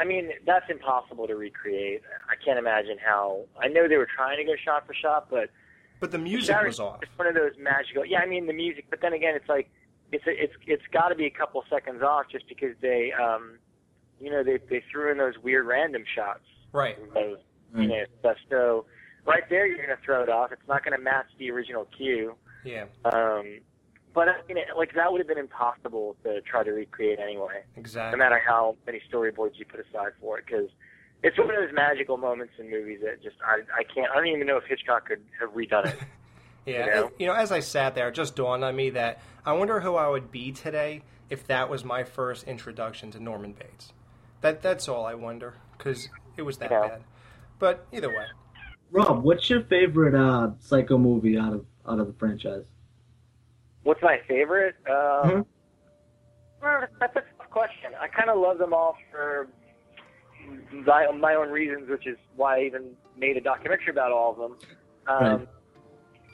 [0.00, 2.02] I mean, that's impossible to recreate.
[2.28, 3.44] I can't imagine how.
[3.60, 5.50] I know they were trying to go shot for shot, but
[6.00, 7.00] But the music Shower- was off.
[7.02, 8.06] It's one of those magical.
[8.06, 9.68] Yeah, I mean the music, but then again, it's like
[10.12, 13.58] it's a, it's it's got to be a couple seconds off just because they, um,
[14.18, 16.40] you know, they they threw in those weird random shots.
[16.72, 16.96] Right.
[17.14, 17.38] Those,
[17.76, 18.36] you know, stuff.
[18.48, 18.86] So
[19.26, 20.50] right there, you're gonna throw it off.
[20.52, 22.34] It's not gonna match the original cue.
[22.64, 23.60] Yeah, Um,
[24.14, 27.62] but I mean, like that would have been impossible to try to recreate anyway.
[27.76, 28.18] exactly.
[28.18, 30.68] No matter how many storyboards you put aside for it, because
[31.22, 34.10] it's one of those magical moments in movies that just I I can't.
[34.10, 35.98] I don't even know if Hitchcock could have redone it.
[36.66, 37.02] Yeah, You know?
[37.06, 39.80] and, you know, as I sat there, it just dawned on me that I wonder
[39.80, 43.94] who I would be today if that was my first introduction to Norman Bates.
[44.42, 46.86] That that's all I wonder because it was that Yeah.
[46.86, 47.02] bad.
[47.58, 48.26] But either way,
[48.90, 52.66] Rob, what's your favorite uh, Psycho movie out of out of the franchise?
[53.82, 54.74] What's my favorite?
[54.86, 55.46] Mhm.
[56.62, 57.92] well, that's a tough question.
[57.98, 59.48] I kind of love them all for
[60.72, 64.38] my, my own reasons, which is why I even made a documentary about all of
[64.38, 64.58] them.
[65.06, 65.48] Um,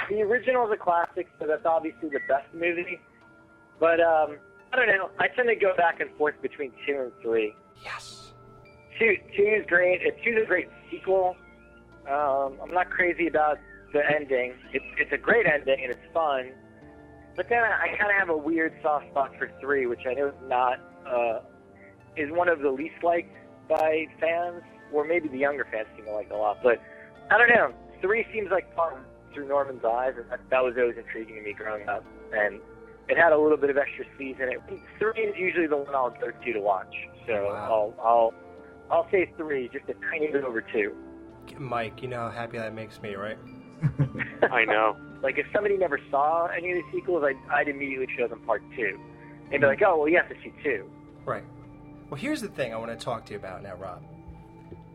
[0.09, 3.00] The original is a classic, so that's obviously the best movie.
[3.80, 4.37] But um,
[4.72, 5.11] I don't know.
[5.18, 7.54] I tend to go back and forth between two and three.
[7.85, 8.32] Yes.
[8.98, 10.00] Two, two is great.
[10.24, 11.37] Two is a great sequel.
[12.09, 13.59] Um, I'm not crazy about
[13.92, 14.54] the ending.
[14.72, 16.52] It's it's a great ending and it's fun.
[17.37, 20.14] But then I, I kind of have a weird soft spot for three, which I
[20.14, 21.40] know is not uh,
[22.16, 23.35] is one of the least liked
[23.68, 26.59] by fans, or maybe the younger fans seem to like it a lot.
[26.62, 26.81] But
[27.31, 27.72] I don't know.
[28.01, 28.94] Three seems like fun
[29.35, 32.05] through Norman's eyes, and that, that was always intriguing to me growing up.
[32.33, 32.61] And
[33.09, 34.61] it had a little bit of extra speed in it.
[34.99, 36.94] Three is usually the one I'll go to to watch.
[37.27, 38.35] So I'll I'll
[38.90, 40.94] I'll say three, just a tiny bit over two.
[41.59, 43.38] Mike, you know how happy that makes me, right?
[44.51, 44.96] I know.
[45.22, 48.62] Like if somebody never saw any of the sequels, I'd, I'd immediately show them part
[48.74, 48.98] two.
[49.50, 49.64] They'd be hmm.
[49.64, 50.90] like, oh well, you have to see two.
[51.24, 51.44] Right.
[52.11, 54.02] Well, here's the thing I want to talk to you about now, Rob.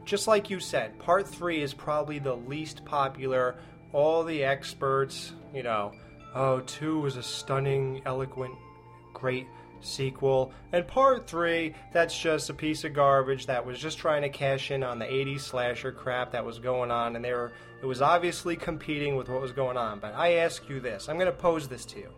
[0.05, 3.57] Just like you said, part three is probably the least popular.
[3.93, 5.91] All the experts, you know,
[6.34, 8.55] oh, two was a stunning, eloquent,
[9.13, 9.47] great
[9.81, 10.53] sequel.
[10.71, 14.71] And part three, that's just a piece of garbage that was just trying to cash
[14.71, 17.15] in on the 80s slasher crap that was going on.
[17.15, 19.99] And they were, it was obviously competing with what was going on.
[19.99, 22.09] But I ask you this I'm going to pose this to you.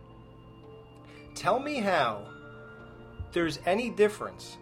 [1.34, 2.26] Tell me how
[3.32, 4.56] there's any difference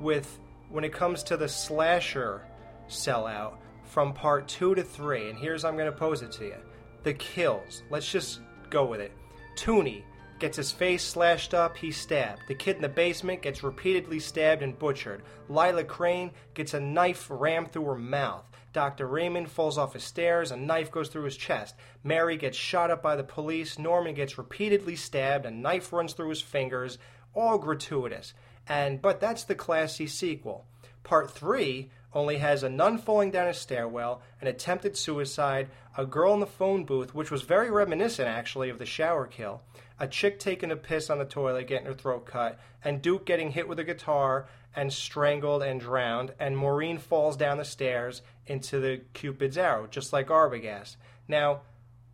[0.00, 0.38] with
[0.68, 2.42] when it comes to the slasher
[2.88, 5.28] sellout from part two to three.
[5.28, 6.56] And here's I'm going to pose it to you
[7.02, 7.82] the kills.
[7.90, 9.12] Let's just go with it.
[9.56, 10.04] Toomey
[10.38, 12.42] gets his face slashed up, he's stabbed.
[12.48, 15.22] The kid in the basement gets repeatedly stabbed and butchered.
[15.48, 18.44] Lila Crane gets a knife rammed through her mouth.
[18.72, 19.06] Dr.
[19.06, 21.74] Raymond falls off his stairs, a knife goes through his chest.
[22.02, 23.78] Mary gets shot up by the police.
[23.78, 26.98] Norman gets repeatedly stabbed, a knife runs through his fingers.
[27.34, 28.34] All gratuitous.
[28.68, 30.66] And but that's the classy sequel.
[31.02, 36.34] Part 3 only has a nun falling down a stairwell, an attempted suicide, a girl
[36.34, 39.62] in the phone booth, which was very reminiscent actually of the shower kill,
[39.98, 43.50] a chick taking a piss on the toilet, getting her throat cut, and Duke getting
[43.50, 48.80] hit with a guitar and strangled and drowned, and Maureen falls down the stairs into
[48.80, 50.96] the Cupid's arrow, just like Arbogast.
[51.28, 51.62] Now,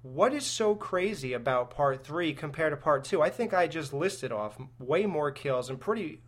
[0.02, 3.22] what is so crazy about part three compared to part two?
[3.22, 6.20] I think I just listed off way more kills and pretty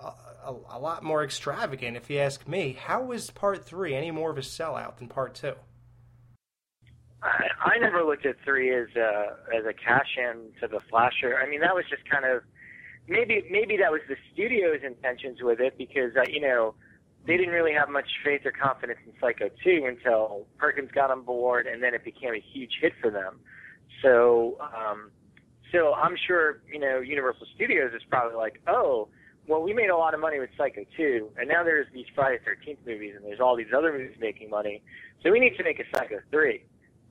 [0.00, 0.12] uh,
[0.44, 2.76] a, a lot more extravagant, if you ask me.
[2.80, 5.54] How is part three any more of a sellout than part two?
[7.22, 11.38] I, I never looked at three as a as a cash in to the slasher.
[11.38, 12.42] I mean, that was just kind of
[13.10, 16.74] maybe maybe that was the studio's intentions with it because uh, you know
[17.26, 21.22] they didn't really have much faith or confidence in Psycho 2 until Perkins got on
[21.22, 23.40] board, and then it became a huge hit for them.
[24.00, 25.10] So, um,
[25.70, 29.08] so I'm sure you know Universal Studios is probably like, oh,
[29.46, 32.38] well, we made a lot of money with Psycho 2, and now there's these Friday
[32.46, 34.82] 13th movies, and there's all these other movies making money,
[35.22, 36.62] so we need to make a Psycho 3.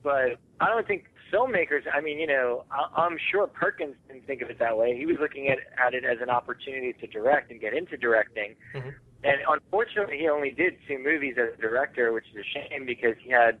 [0.02, 1.82] But I don't think filmmakers.
[1.92, 4.96] I mean, you know, I, I'm sure Perkins didn't think of it that way.
[4.96, 8.56] He was looking at at it as an opportunity to direct and get into directing.
[8.74, 8.94] Mhm.
[9.22, 13.14] And unfortunately, he only did two movies as a director, which is a shame because
[13.22, 13.58] he had,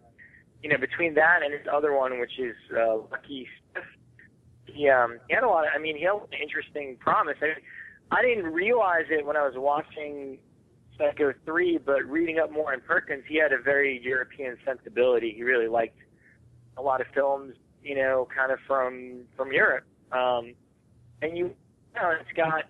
[0.62, 3.84] you know, between that and his other one, which is uh, Lucky Stiff,
[4.66, 5.66] he um he had a lot.
[5.66, 7.36] Of, I mean, he had an interesting promise.
[7.42, 7.54] I,
[8.16, 10.38] I didn't realize it when I was watching
[10.96, 15.32] Psycho three, but reading up more on Perkins, he had a very European sensibility.
[15.36, 15.98] He really liked
[16.76, 19.84] a lot of films, you know, kind of from from Europe.
[20.12, 20.54] Um,
[21.22, 22.64] and you, you know, it's got.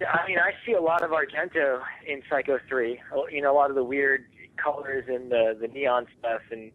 [0.00, 3.00] I mean, I see a lot of Argento in Psycho three.
[3.30, 4.24] You know, a lot of the weird
[4.62, 6.72] colors and the the neon stuff, and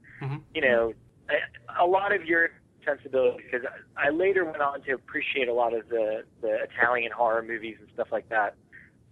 [0.54, 0.94] you know,
[1.30, 2.50] a, a lot of your
[2.86, 3.44] sensibility.
[3.44, 7.44] Because I, I later went on to appreciate a lot of the the Italian horror
[7.44, 8.56] movies and stuff like that.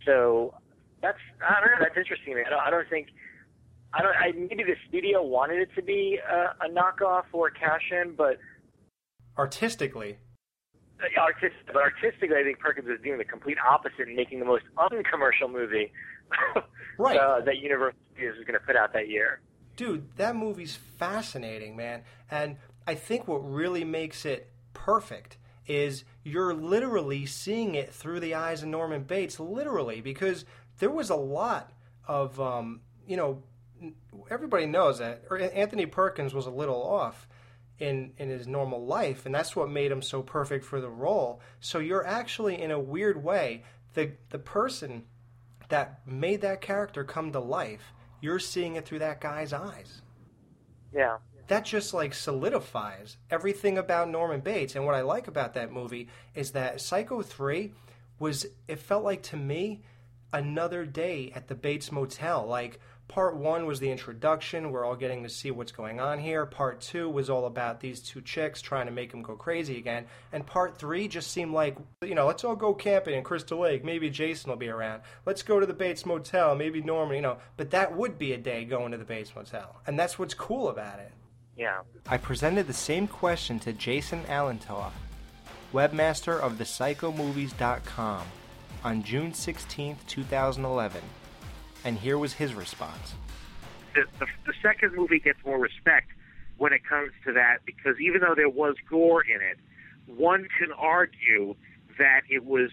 [0.06, 0.54] So
[1.02, 1.86] that's I don't know.
[1.86, 2.42] That's interesting.
[2.46, 3.10] I don't, I don't think
[3.94, 4.16] I don't.
[4.16, 8.14] I maybe the studio wanted it to be a, a knockoff or a cash in,
[8.16, 8.38] but
[9.38, 10.18] Artistically,
[11.00, 14.46] uh, artistic, but artistically, I think Perkins is doing the complete opposite and making the
[14.46, 15.92] most uncommercial movie
[16.98, 17.18] Right.
[17.20, 19.42] uh, that Universal Studios was going to put out that year.
[19.76, 22.02] dude, that movie's fascinating, man.
[22.32, 28.34] And I think what really makes it perfect is you're literally seeing it through the
[28.34, 30.46] eyes of Norman Bates, literally, because
[30.80, 31.72] there was a lot
[32.08, 33.44] of, um, you know,
[34.30, 37.28] everybody knows that Anthony Perkins was a little off
[37.80, 41.42] in in his normal life, and that's what made him so perfect for the role.
[41.60, 43.64] So you're actually, in a weird way,
[43.94, 45.04] the the person
[45.70, 47.94] that made that character come to life.
[48.22, 50.02] You're seeing it through that guy's eyes.
[50.94, 51.18] Yeah.
[51.48, 54.76] That just like solidifies everything about Norman Bates.
[54.76, 57.74] And what I like about that movie is that Psycho 3
[58.20, 59.84] was, it felt like to me,
[60.34, 62.46] another day at the Bates Motel.
[62.46, 64.72] Like, part one was the introduction.
[64.72, 66.46] We're all getting to see what's going on here.
[66.46, 70.06] Part two was all about these two chicks trying to make them go crazy again.
[70.32, 73.84] And part three just seemed like, you know, let's all go camping in Crystal Lake.
[73.84, 75.02] Maybe Jason will be around.
[75.26, 76.56] Let's go to the Bates Motel.
[76.56, 77.38] Maybe Norman, you know.
[77.56, 79.82] But that would be a day going to the Bates Motel.
[79.88, 81.12] And that's what's cool about it.
[81.56, 81.82] Yeah.
[82.08, 84.92] I presented the same question to Jason Allentoff,
[85.74, 88.28] webmaster of thepsychomovies.com,
[88.84, 91.02] on June 16th, 2011.
[91.88, 93.16] And here was his response.
[93.96, 96.10] the, the, the second movie gets more respect
[96.58, 99.58] when it comes to that because even though there was gore in it,
[100.06, 101.56] one can argue
[101.98, 102.72] that it was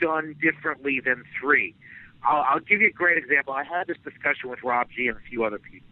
[0.00, 1.74] done differently than three.
[2.22, 3.52] I'll, I'll give you a great example.
[3.52, 5.86] I had this discussion with Rob G and a few other people.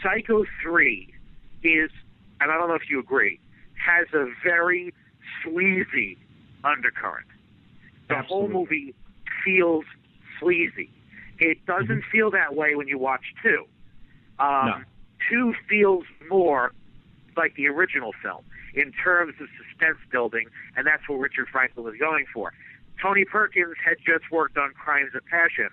[0.00, 1.12] Psycho 3
[1.64, 1.90] is,
[2.40, 3.40] and I don't know if you agree,
[3.74, 4.94] has a very
[5.42, 6.16] sleazy
[6.62, 7.26] undercurrent.
[8.08, 8.94] The whole movie
[9.44, 9.84] feels
[10.38, 10.92] sleazy.
[11.38, 13.64] It doesn't feel that way when you watch 2.
[14.38, 14.84] Um,
[15.28, 16.72] Two feels more
[17.36, 20.46] like the original film in terms of suspense building,
[20.76, 22.52] and that's what Richard Franklin was going for.
[23.02, 25.70] Tony Perkins had just worked on Crimes of Passion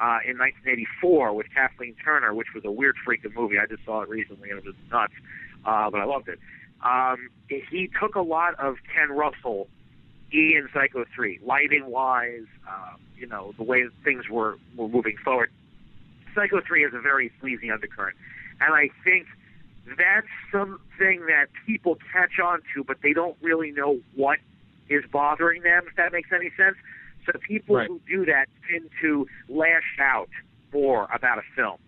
[0.00, 3.58] uh, in 1984 with Kathleen Turner, which was a weird freaking movie.
[3.58, 5.12] I just saw it recently and it was nuts,
[5.64, 6.38] uh, but I loved it.
[6.82, 9.68] Um, he took a lot of Ken Russell
[10.32, 15.50] in Psycho 3, lighting wise, uh, you know, the way things were, were moving forward.
[16.34, 18.16] Psycho 3 has a very sleazy undercurrent.
[18.60, 19.26] And I think
[19.98, 24.38] that's something that people catch on to, but they don't really know what
[24.88, 26.76] is bothering them, if that makes any sense.
[27.26, 30.30] So people who do that tend to lash out
[30.72, 31.78] more about a film.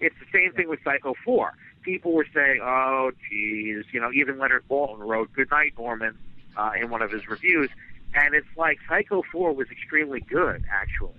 [0.00, 1.52] It's the same thing with Psycho 4.
[1.82, 6.16] People were saying, oh, geez, you know, even Leonard Maltin wrote Good Night, Norman
[6.56, 7.70] uh, in one of his reviews.
[8.14, 11.14] And it's like Psycho 4 was extremely good, actually.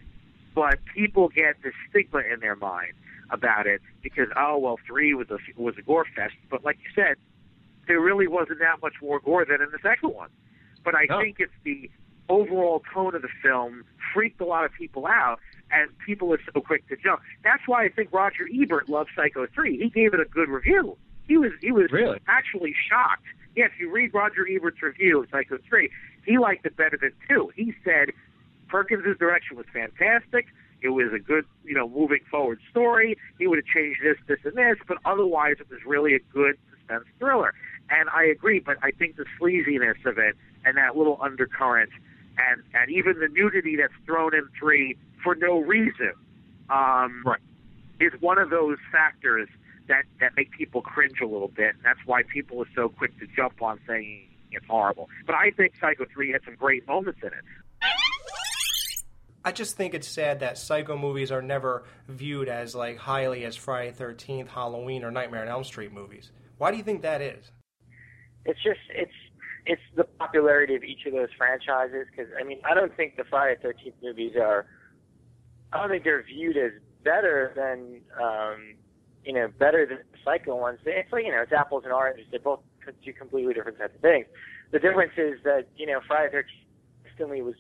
[0.54, 2.94] But people get this stigma in their mind
[3.30, 6.34] about it because, oh, well, 3 was a, was a gore fest.
[6.50, 7.16] But like you said,
[7.88, 10.30] there really wasn't that much more gore than in the second one.
[10.84, 11.90] But I think it's the
[12.28, 15.40] overall tone of the film freaked a lot of people out,
[15.72, 17.22] and people are so quick to jump.
[17.44, 19.78] That's why I think Roger Ebert loved Psycho 3.
[19.78, 20.98] He gave it a good review.
[21.28, 22.20] He was he was Really?
[22.28, 23.24] actually shocked.
[23.56, 25.90] Yeah, if you read Roger Ebert's review of Psycho 3,
[26.26, 27.52] he liked it better than 2.
[27.56, 28.12] He said
[28.68, 30.48] Perkins' direction was fantastic.
[30.82, 33.18] It was a good, you know, moving forward story.
[33.38, 36.58] He would have changed this, this, and this, but otherwise it was really a good
[36.70, 37.54] suspense thriller.
[37.90, 41.92] And I agree, but I think the sleaziness of it and that little undercurrent
[42.38, 46.14] and and even the nudity that's thrown in three for no reason
[46.70, 47.24] um,
[48.00, 49.50] is one of those factors
[49.88, 51.76] that that make people cringe a little bit.
[51.76, 55.10] And that's why people are so quick to jump on saying it's horrible.
[55.26, 57.44] But I think Psycho three had some great moments in it.
[59.44, 63.56] I just think it's sad that psycho movies are never viewed as like highly as
[63.56, 66.32] Friday Thirteenth, Halloween, or Nightmare on Elm Street movies.
[66.58, 67.52] Why do you think that is?
[68.46, 69.12] It's just it's
[69.66, 72.06] it's the popularity of each of those franchises.
[72.12, 74.68] Because I mean, I don't think the Friday the Thirteenth movies are.
[75.74, 76.74] I don't think they're viewed as
[77.04, 78.76] better than um,
[79.26, 80.80] you know better than the Psycho ones.
[80.86, 82.28] It's like you know it's apples and oranges.
[82.30, 82.62] They're both
[83.04, 84.26] do completely different types of things.
[84.72, 86.66] The difference is that you know Friday Thirteenth
[87.04, 87.56] consistently was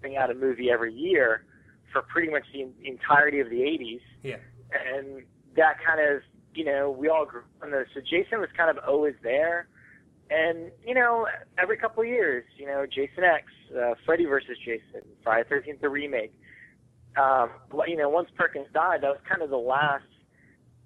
[0.00, 1.44] putting out a movie every year
[1.92, 4.36] for pretty much the entirety of the '80s Yeah.
[4.74, 5.22] and
[5.56, 6.22] that kind of
[6.54, 7.86] you know we all grew up on those.
[7.94, 9.68] So Jason was kind of always there,
[10.30, 11.26] and you know
[11.58, 13.44] every couple of years, you know Jason X,
[13.78, 16.34] uh, Freddy versus Jason, Friday Thirteenth the remake.
[17.16, 17.48] Um,
[17.86, 20.04] you know once Perkins died, that was kind of the last.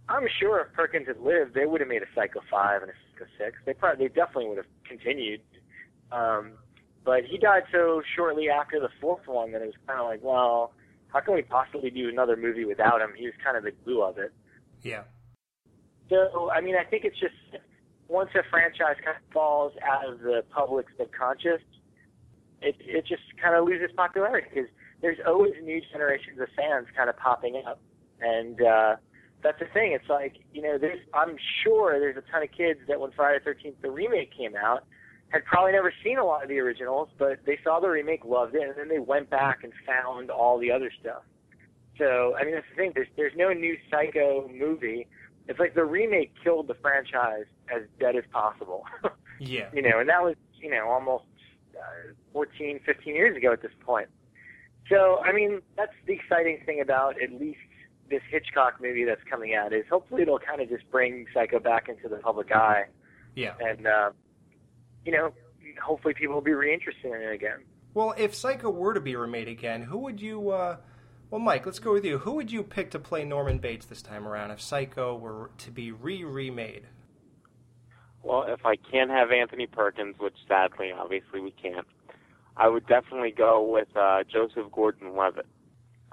[0.08, 2.94] I'm sure if Perkins had lived, they would have made a Psycho Five and a
[3.38, 3.58] Six.
[3.66, 5.40] They probably they definitely would have continued.
[6.12, 6.52] Um,
[7.04, 10.20] but he died so shortly after the fourth one that it was kind of like,
[10.22, 10.72] well,
[11.08, 13.12] how can we possibly do another movie without him?
[13.16, 14.32] He was kind of the glue of it.
[14.82, 15.02] Yeah.
[16.08, 17.62] So, I mean, I think it's just
[18.08, 21.62] once a franchise kind of falls out of the public's subconscious,
[22.60, 27.08] it it just kind of loses popularity because there's always new generations of fans kind
[27.08, 27.80] of popping up,
[28.20, 28.96] and uh,
[29.42, 29.92] that's the thing.
[29.92, 33.38] It's like you know, there's I'm sure there's a ton of kids that when Friday
[33.38, 34.84] the Thirteenth the remake came out
[35.30, 38.54] had probably never seen a lot of the originals, but they saw the remake, loved
[38.54, 41.22] it, and then they went back and found all the other stuff.
[41.98, 42.92] So, I mean, that's the thing.
[42.94, 45.06] There's there's no new Psycho movie.
[45.46, 48.84] It's like the remake killed the franchise as dead as possible.
[49.42, 49.70] Yeah.
[49.72, 51.24] you know, and that was, you know, almost
[51.74, 54.08] uh, 14, 15 years ago at this point.
[54.86, 57.60] So, I mean, that's the exciting thing about at least
[58.10, 61.88] this Hitchcock movie that's coming out is hopefully it'll kind of just bring Psycho back
[61.88, 62.86] into the public eye,
[63.36, 63.54] Yeah.
[63.60, 64.10] and uh,
[65.04, 65.32] you know,
[65.82, 67.60] hopefully people will be reinterested in it again.
[67.94, 70.50] Well, if Psycho were to be remade again, who would you?
[70.50, 70.76] Uh,
[71.30, 72.18] well, Mike, let's go with you.
[72.18, 75.70] Who would you pick to play Norman Bates this time around if Psycho were to
[75.70, 76.86] be re-remade?
[78.22, 81.86] Well, if I can't have Anthony Perkins, which sadly, obviously, we can't,
[82.56, 85.46] I would definitely go with uh, Joseph Gordon-Levitt.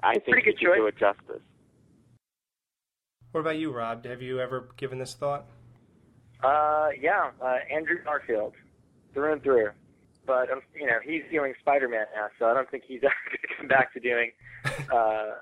[0.00, 0.92] I It's think pretty he good could do choice.
[0.94, 1.42] it justice.
[3.32, 4.04] What about you, Rob?
[4.06, 5.46] Have you ever given this thought?
[6.42, 8.54] Uh, yeah, uh, Andrew Garfield,
[9.12, 9.70] through and through.
[10.26, 13.40] But um, you know, he's doing Spider-Man now, so I don't think he's ever going
[13.42, 14.30] to come back to doing
[14.92, 15.40] uh,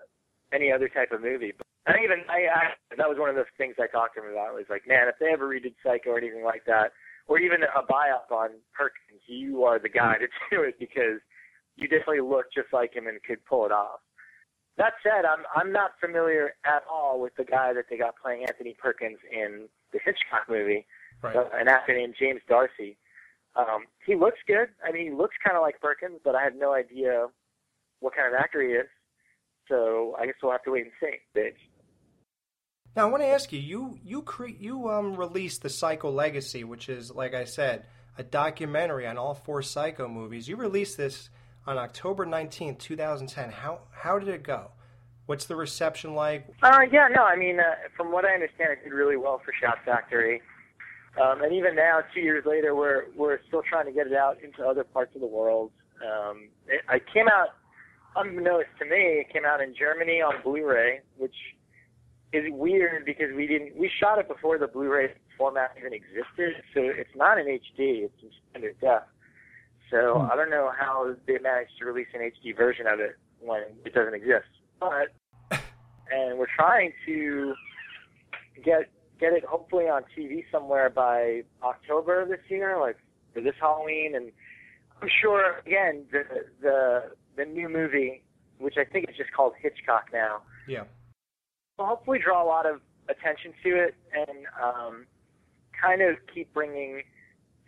[0.52, 1.52] any other type of movie.
[1.56, 4.32] But I even I, I that was one of those things I talked to him
[4.32, 4.54] about.
[4.54, 6.92] Was like, man, if they ever redid Psycho or anything like that,
[7.28, 11.20] or even a biopic on Perkins, you are the guy to do it because
[11.76, 14.00] you definitely look just like him and could pull it off.
[14.78, 18.44] That said, I'm I'm not familiar at all with the guy that they got playing
[18.46, 20.86] Anthony Perkins in the Hitchcock movie,
[21.22, 21.34] Right.
[21.34, 22.98] uh, an actor named James D'Arcy.
[23.54, 24.68] Um, he looks good.
[24.86, 27.28] I mean, he looks kind of like Perkins, but I have no idea
[28.00, 28.86] what kind of actor he is.
[29.66, 31.16] So I guess we'll have to wait and see.
[31.34, 31.54] Bitch.
[32.94, 33.58] Now I want to ask you.
[33.60, 37.86] You you cre- you um released the Psycho Legacy, which is like I said,
[38.18, 40.48] a documentary on all four Psycho movies.
[40.48, 41.30] You released this
[41.66, 43.50] on October nineteenth, two thousand ten.
[43.50, 44.70] How how did it go?
[45.26, 46.46] What's the reception like?
[46.62, 49.52] Uh, yeah, no, I mean, uh, from what I understand, it did really well for
[49.60, 50.40] Shout Factory.
[51.20, 54.38] Um, and even now, two years later, we're we're still trying to get it out
[54.42, 55.72] into other parts of the world.
[56.00, 57.48] Um, it, it came out,
[58.14, 61.34] unbeknownst to me, it came out in Germany on Blu-ray, which
[62.32, 66.80] is weird because we didn't we shot it before the Blu-ray format even existed, so
[66.82, 69.02] it's not in HD; it's in standard def.
[69.90, 73.62] So I don't know how they managed to release an HD version of it when
[73.84, 74.48] it doesn't exist,
[74.80, 75.08] but
[76.10, 77.54] and we're trying to
[78.64, 82.96] get get it hopefully on TV somewhere by October of this year, like
[83.32, 84.14] for this Halloween.
[84.16, 84.32] And
[85.00, 86.22] I'm sure again the
[86.60, 88.22] the the new movie,
[88.58, 90.84] which I think is just called Hitchcock now, Yeah.
[91.78, 95.06] will hopefully draw a lot of attention to it and um,
[95.80, 97.02] kind of keep bringing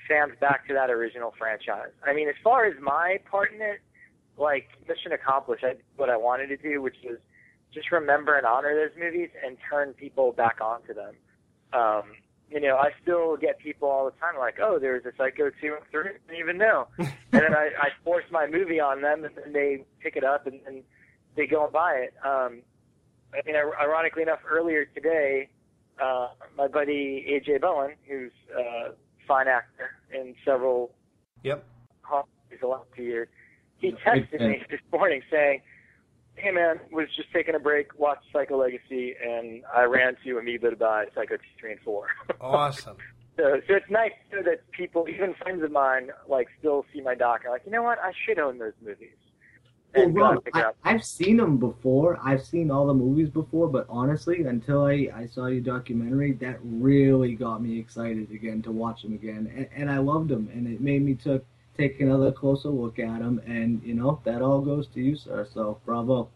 [0.09, 1.91] fans back to that original franchise.
[2.05, 3.81] I mean, as far as my part in it,
[4.39, 5.65] like mission accomplished.
[5.65, 7.19] I did what I wanted to do, which was
[7.75, 11.15] just remember and honor those movies and turn people back onto them.
[11.73, 12.05] Um,
[12.51, 15.75] you know, I still get people all the time like, "Oh, there's a Psycho two
[15.75, 16.11] and three.
[16.11, 19.53] I didn't even know." and then I, I force my movie on them, and then
[19.53, 20.83] they pick it up and, and
[21.37, 22.15] they go and buy it.
[22.25, 22.63] Um,
[23.35, 25.51] I mean, ir- ironically enough, earlier today,
[26.03, 28.93] uh, my buddy AJ Bowen, who's a
[29.29, 30.91] fine actor in several
[31.45, 31.65] Yep.
[32.03, 33.29] movies the last two years,
[33.77, 35.61] he texted me this morning saying,
[36.35, 40.71] "Hey man, was just taking a break, watched Psycho Legacy, and I ran to Amoeba
[40.71, 42.09] to buy Psycho two, three, and four.
[42.41, 42.97] Awesome.
[43.37, 47.43] so, so it's nice that people, even friends of mine, like still see my doc
[47.45, 49.15] and like, you know what, I should own those movies.
[49.95, 50.73] Well, and go out pick I.
[50.85, 52.19] I've seen them before.
[52.23, 56.59] I've seen all the movies before, but honestly, until I, I saw your documentary, that
[56.63, 60.67] really got me excited again to watch them again, and, and I loved them, and
[60.67, 61.45] it made me took
[61.79, 65.47] take another closer look at them, and you know that all goes to you, sir.
[65.55, 66.29] So bravo.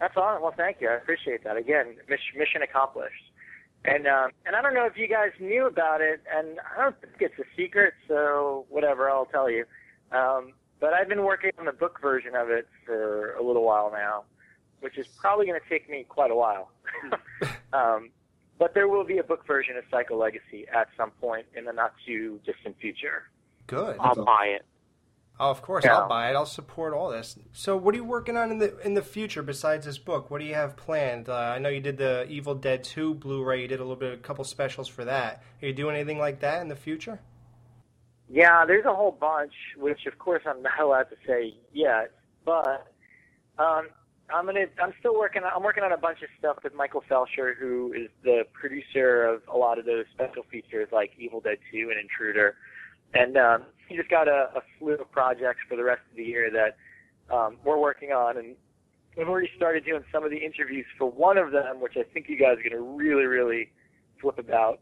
[0.00, 0.40] That's all.
[0.40, 0.88] Well, thank you.
[0.88, 1.56] I appreciate that.
[1.56, 3.24] Again, mission, mission accomplished.
[3.84, 7.00] And um, and I don't know if you guys knew about it, and I don't
[7.00, 9.64] think it's a secret, so whatever, I'll tell you.
[10.10, 13.90] Um, but I've been working on the book version of it for a little while
[13.92, 14.24] now,
[14.80, 16.70] which is probably going to take me quite a while.
[17.72, 18.10] um,
[18.58, 21.72] but there will be a book version of Psycho Legacy at some point in the
[21.72, 23.24] not too distant future.
[23.66, 23.96] Good.
[24.00, 24.64] I'll buy it.
[25.40, 25.98] Oh, of course, Yeah.
[25.98, 26.34] I'll buy it.
[26.34, 27.36] I'll support all this.
[27.52, 30.30] So, what are you working on in the in the future besides this book?
[30.30, 31.28] What do you have planned?
[31.28, 33.62] Uh, I know you did the Evil Dead 2 Blu-ray.
[33.62, 35.44] You did a little bit, a couple specials for that.
[35.62, 37.20] Are you doing anything like that in the future?
[38.30, 42.12] Yeah, there's a whole bunch, which of course I'm not allowed to say yet,
[42.44, 42.92] but
[43.58, 43.88] um,
[44.30, 44.66] I'm gonna.
[44.82, 45.42] I'm still working.
[45.44, 49.42] I'm working on a bunch of stuff with Michael Felsher, who is the producer of
[49.52, 52.56] a lot of those special features like Evil Dead 2 and Intruder,
[53.14, 56.24] and um, he just got a, a slew of projects for the rest of the
[56.24, 56.76] year that
[57.34, 58.54] um, we're working on, and
[59.18, 62.28] I've already started doing some of the interviews for one of them, which I think
[62.28, 63.72] you guys are gonna really, really
[64.20, 64.80] flip about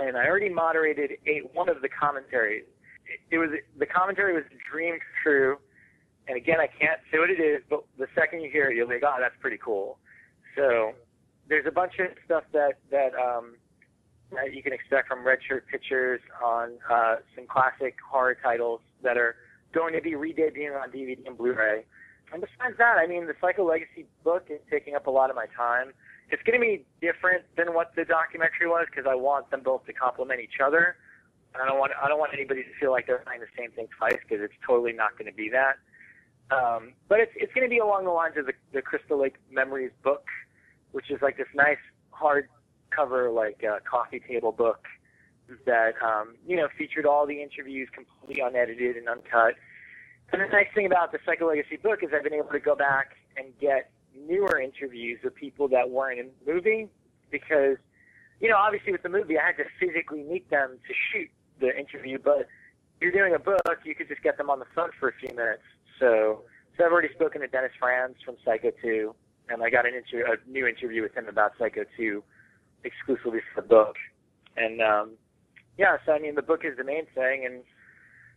[0.00, 1.12] and I already moderated
[1.52, 2.64] one of the commentaries.
[3.06, 5.58] It, it was the commentary was dream true,
[6.28, 8.88] and again I can't say what it is, but the second you hear it, you'll
[8.88, 9.98] be like, oh, that's pretty cool.
[10.56, 10.92] So
[11.48, 13.56] there's a bunch of stuff that that um,
[14.32, 19.36] that you can expect from Redshirt Pictures on uh, some classic horror titles that are
[19.74, 21.84] going to be re-debuting on DVD and Blu-ray.
[22.32, 25.36] And besides that, I mean, the Psycho Legacy book is taking up a lot of
[25.36, 25.92] my time
[26.30, 29.84] it's going to be different than what the documentary was because I want them both
[29.86, 30.96] to complement each other.
[31.54, 33.88] I don't want I don't want anybody to feel like they're buying the same thing
[33.98, 35.76] twice because it's totally not going to be that.
[36.54, 39.34] Um, but it's it's going to be along the lines of the, the Crystal Lake
[39.50, 40.26] Memories book,
[40.92, 41.82] which is like this nice
[42.14, 44.86] hardcover like uh, coffee table book
[45.66, 49.54] that um, you know featured all the interviews completely unedited and uncut.
[50.32, 52.76] And the nice thing about the Psycho Legacy book is I've been able to go
[52.76, 53.90] back and get
[54.26, 56.88] newer interviews with people that weren't in the movie
[57.30, 57.76] because,
[58.40, 61.76] you know, obviously with the movie I had to physically meet them to shoot the
[61.78, 62.46] interview, but if
[63.00, 65.30] you're doing a book, you could just get them on the phone for a few
[65.30, 65.62] minutes.
[65.98, 66.42] So,
[66.76, 69.14] so I've already spoken to Dennis Franz from Psycho 2,
[69.48, 72.22] and I got an inter- a new interview with him about Psycho 2
[72.84, 73.96] exclusively for the book.
[74.56, 75.12] And, um,
[75.78, 77.62] yeah, so I mean, the book is the main thing, and,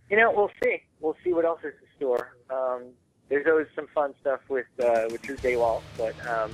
[0.10, 0.84] you know, we'll see.
[1.00, 2.38] We'll see what else is in store.
[2.50, 2.92] Um,
[3.30, 6.52] there's always some fun stuff with uh, with Drew Daywalt, but um,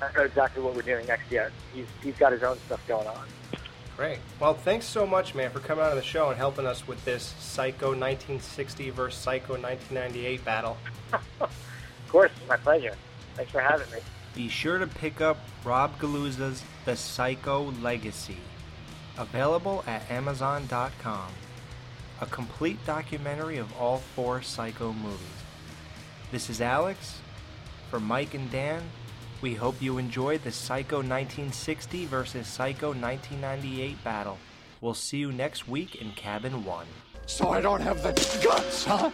[0.00, 1.52] I don't know exactly what we're doing next yet.
[1.74, 3.26] He's he's got his own stuff going on.
[3.96, 4.18] Great.
[4.38, 7.02] Well, thanks so much, man, for coming out on the show and helping us with
[7.06, 10.76] this Psycho 1960 versus Psycho 1998 battle.
[11.40, 12.94] Of course, my pleasure.
[13.34, 13.98] Thanks for having me.
[14.32, 18.36] Be sure to pick up Rob Galluzzo's The Psycho Legacy,
[19.18, 21.32] available at Amazon.com.
[22.20, 25.35] A complete documentary of all four Psycho movies.
[26.32, 27.20] This is Alex.
[27.88, 28.82] For Mike and Dan,
[29.42, 34.36] we hope you enjoyed the Psycho 1960 versus Psycho 1998 battle.
[34.80, 36.86] We'll see you next week in Cabin 1.
[37.26, 38.10] So I don't have the
[38.42, 39.12] guts, huh?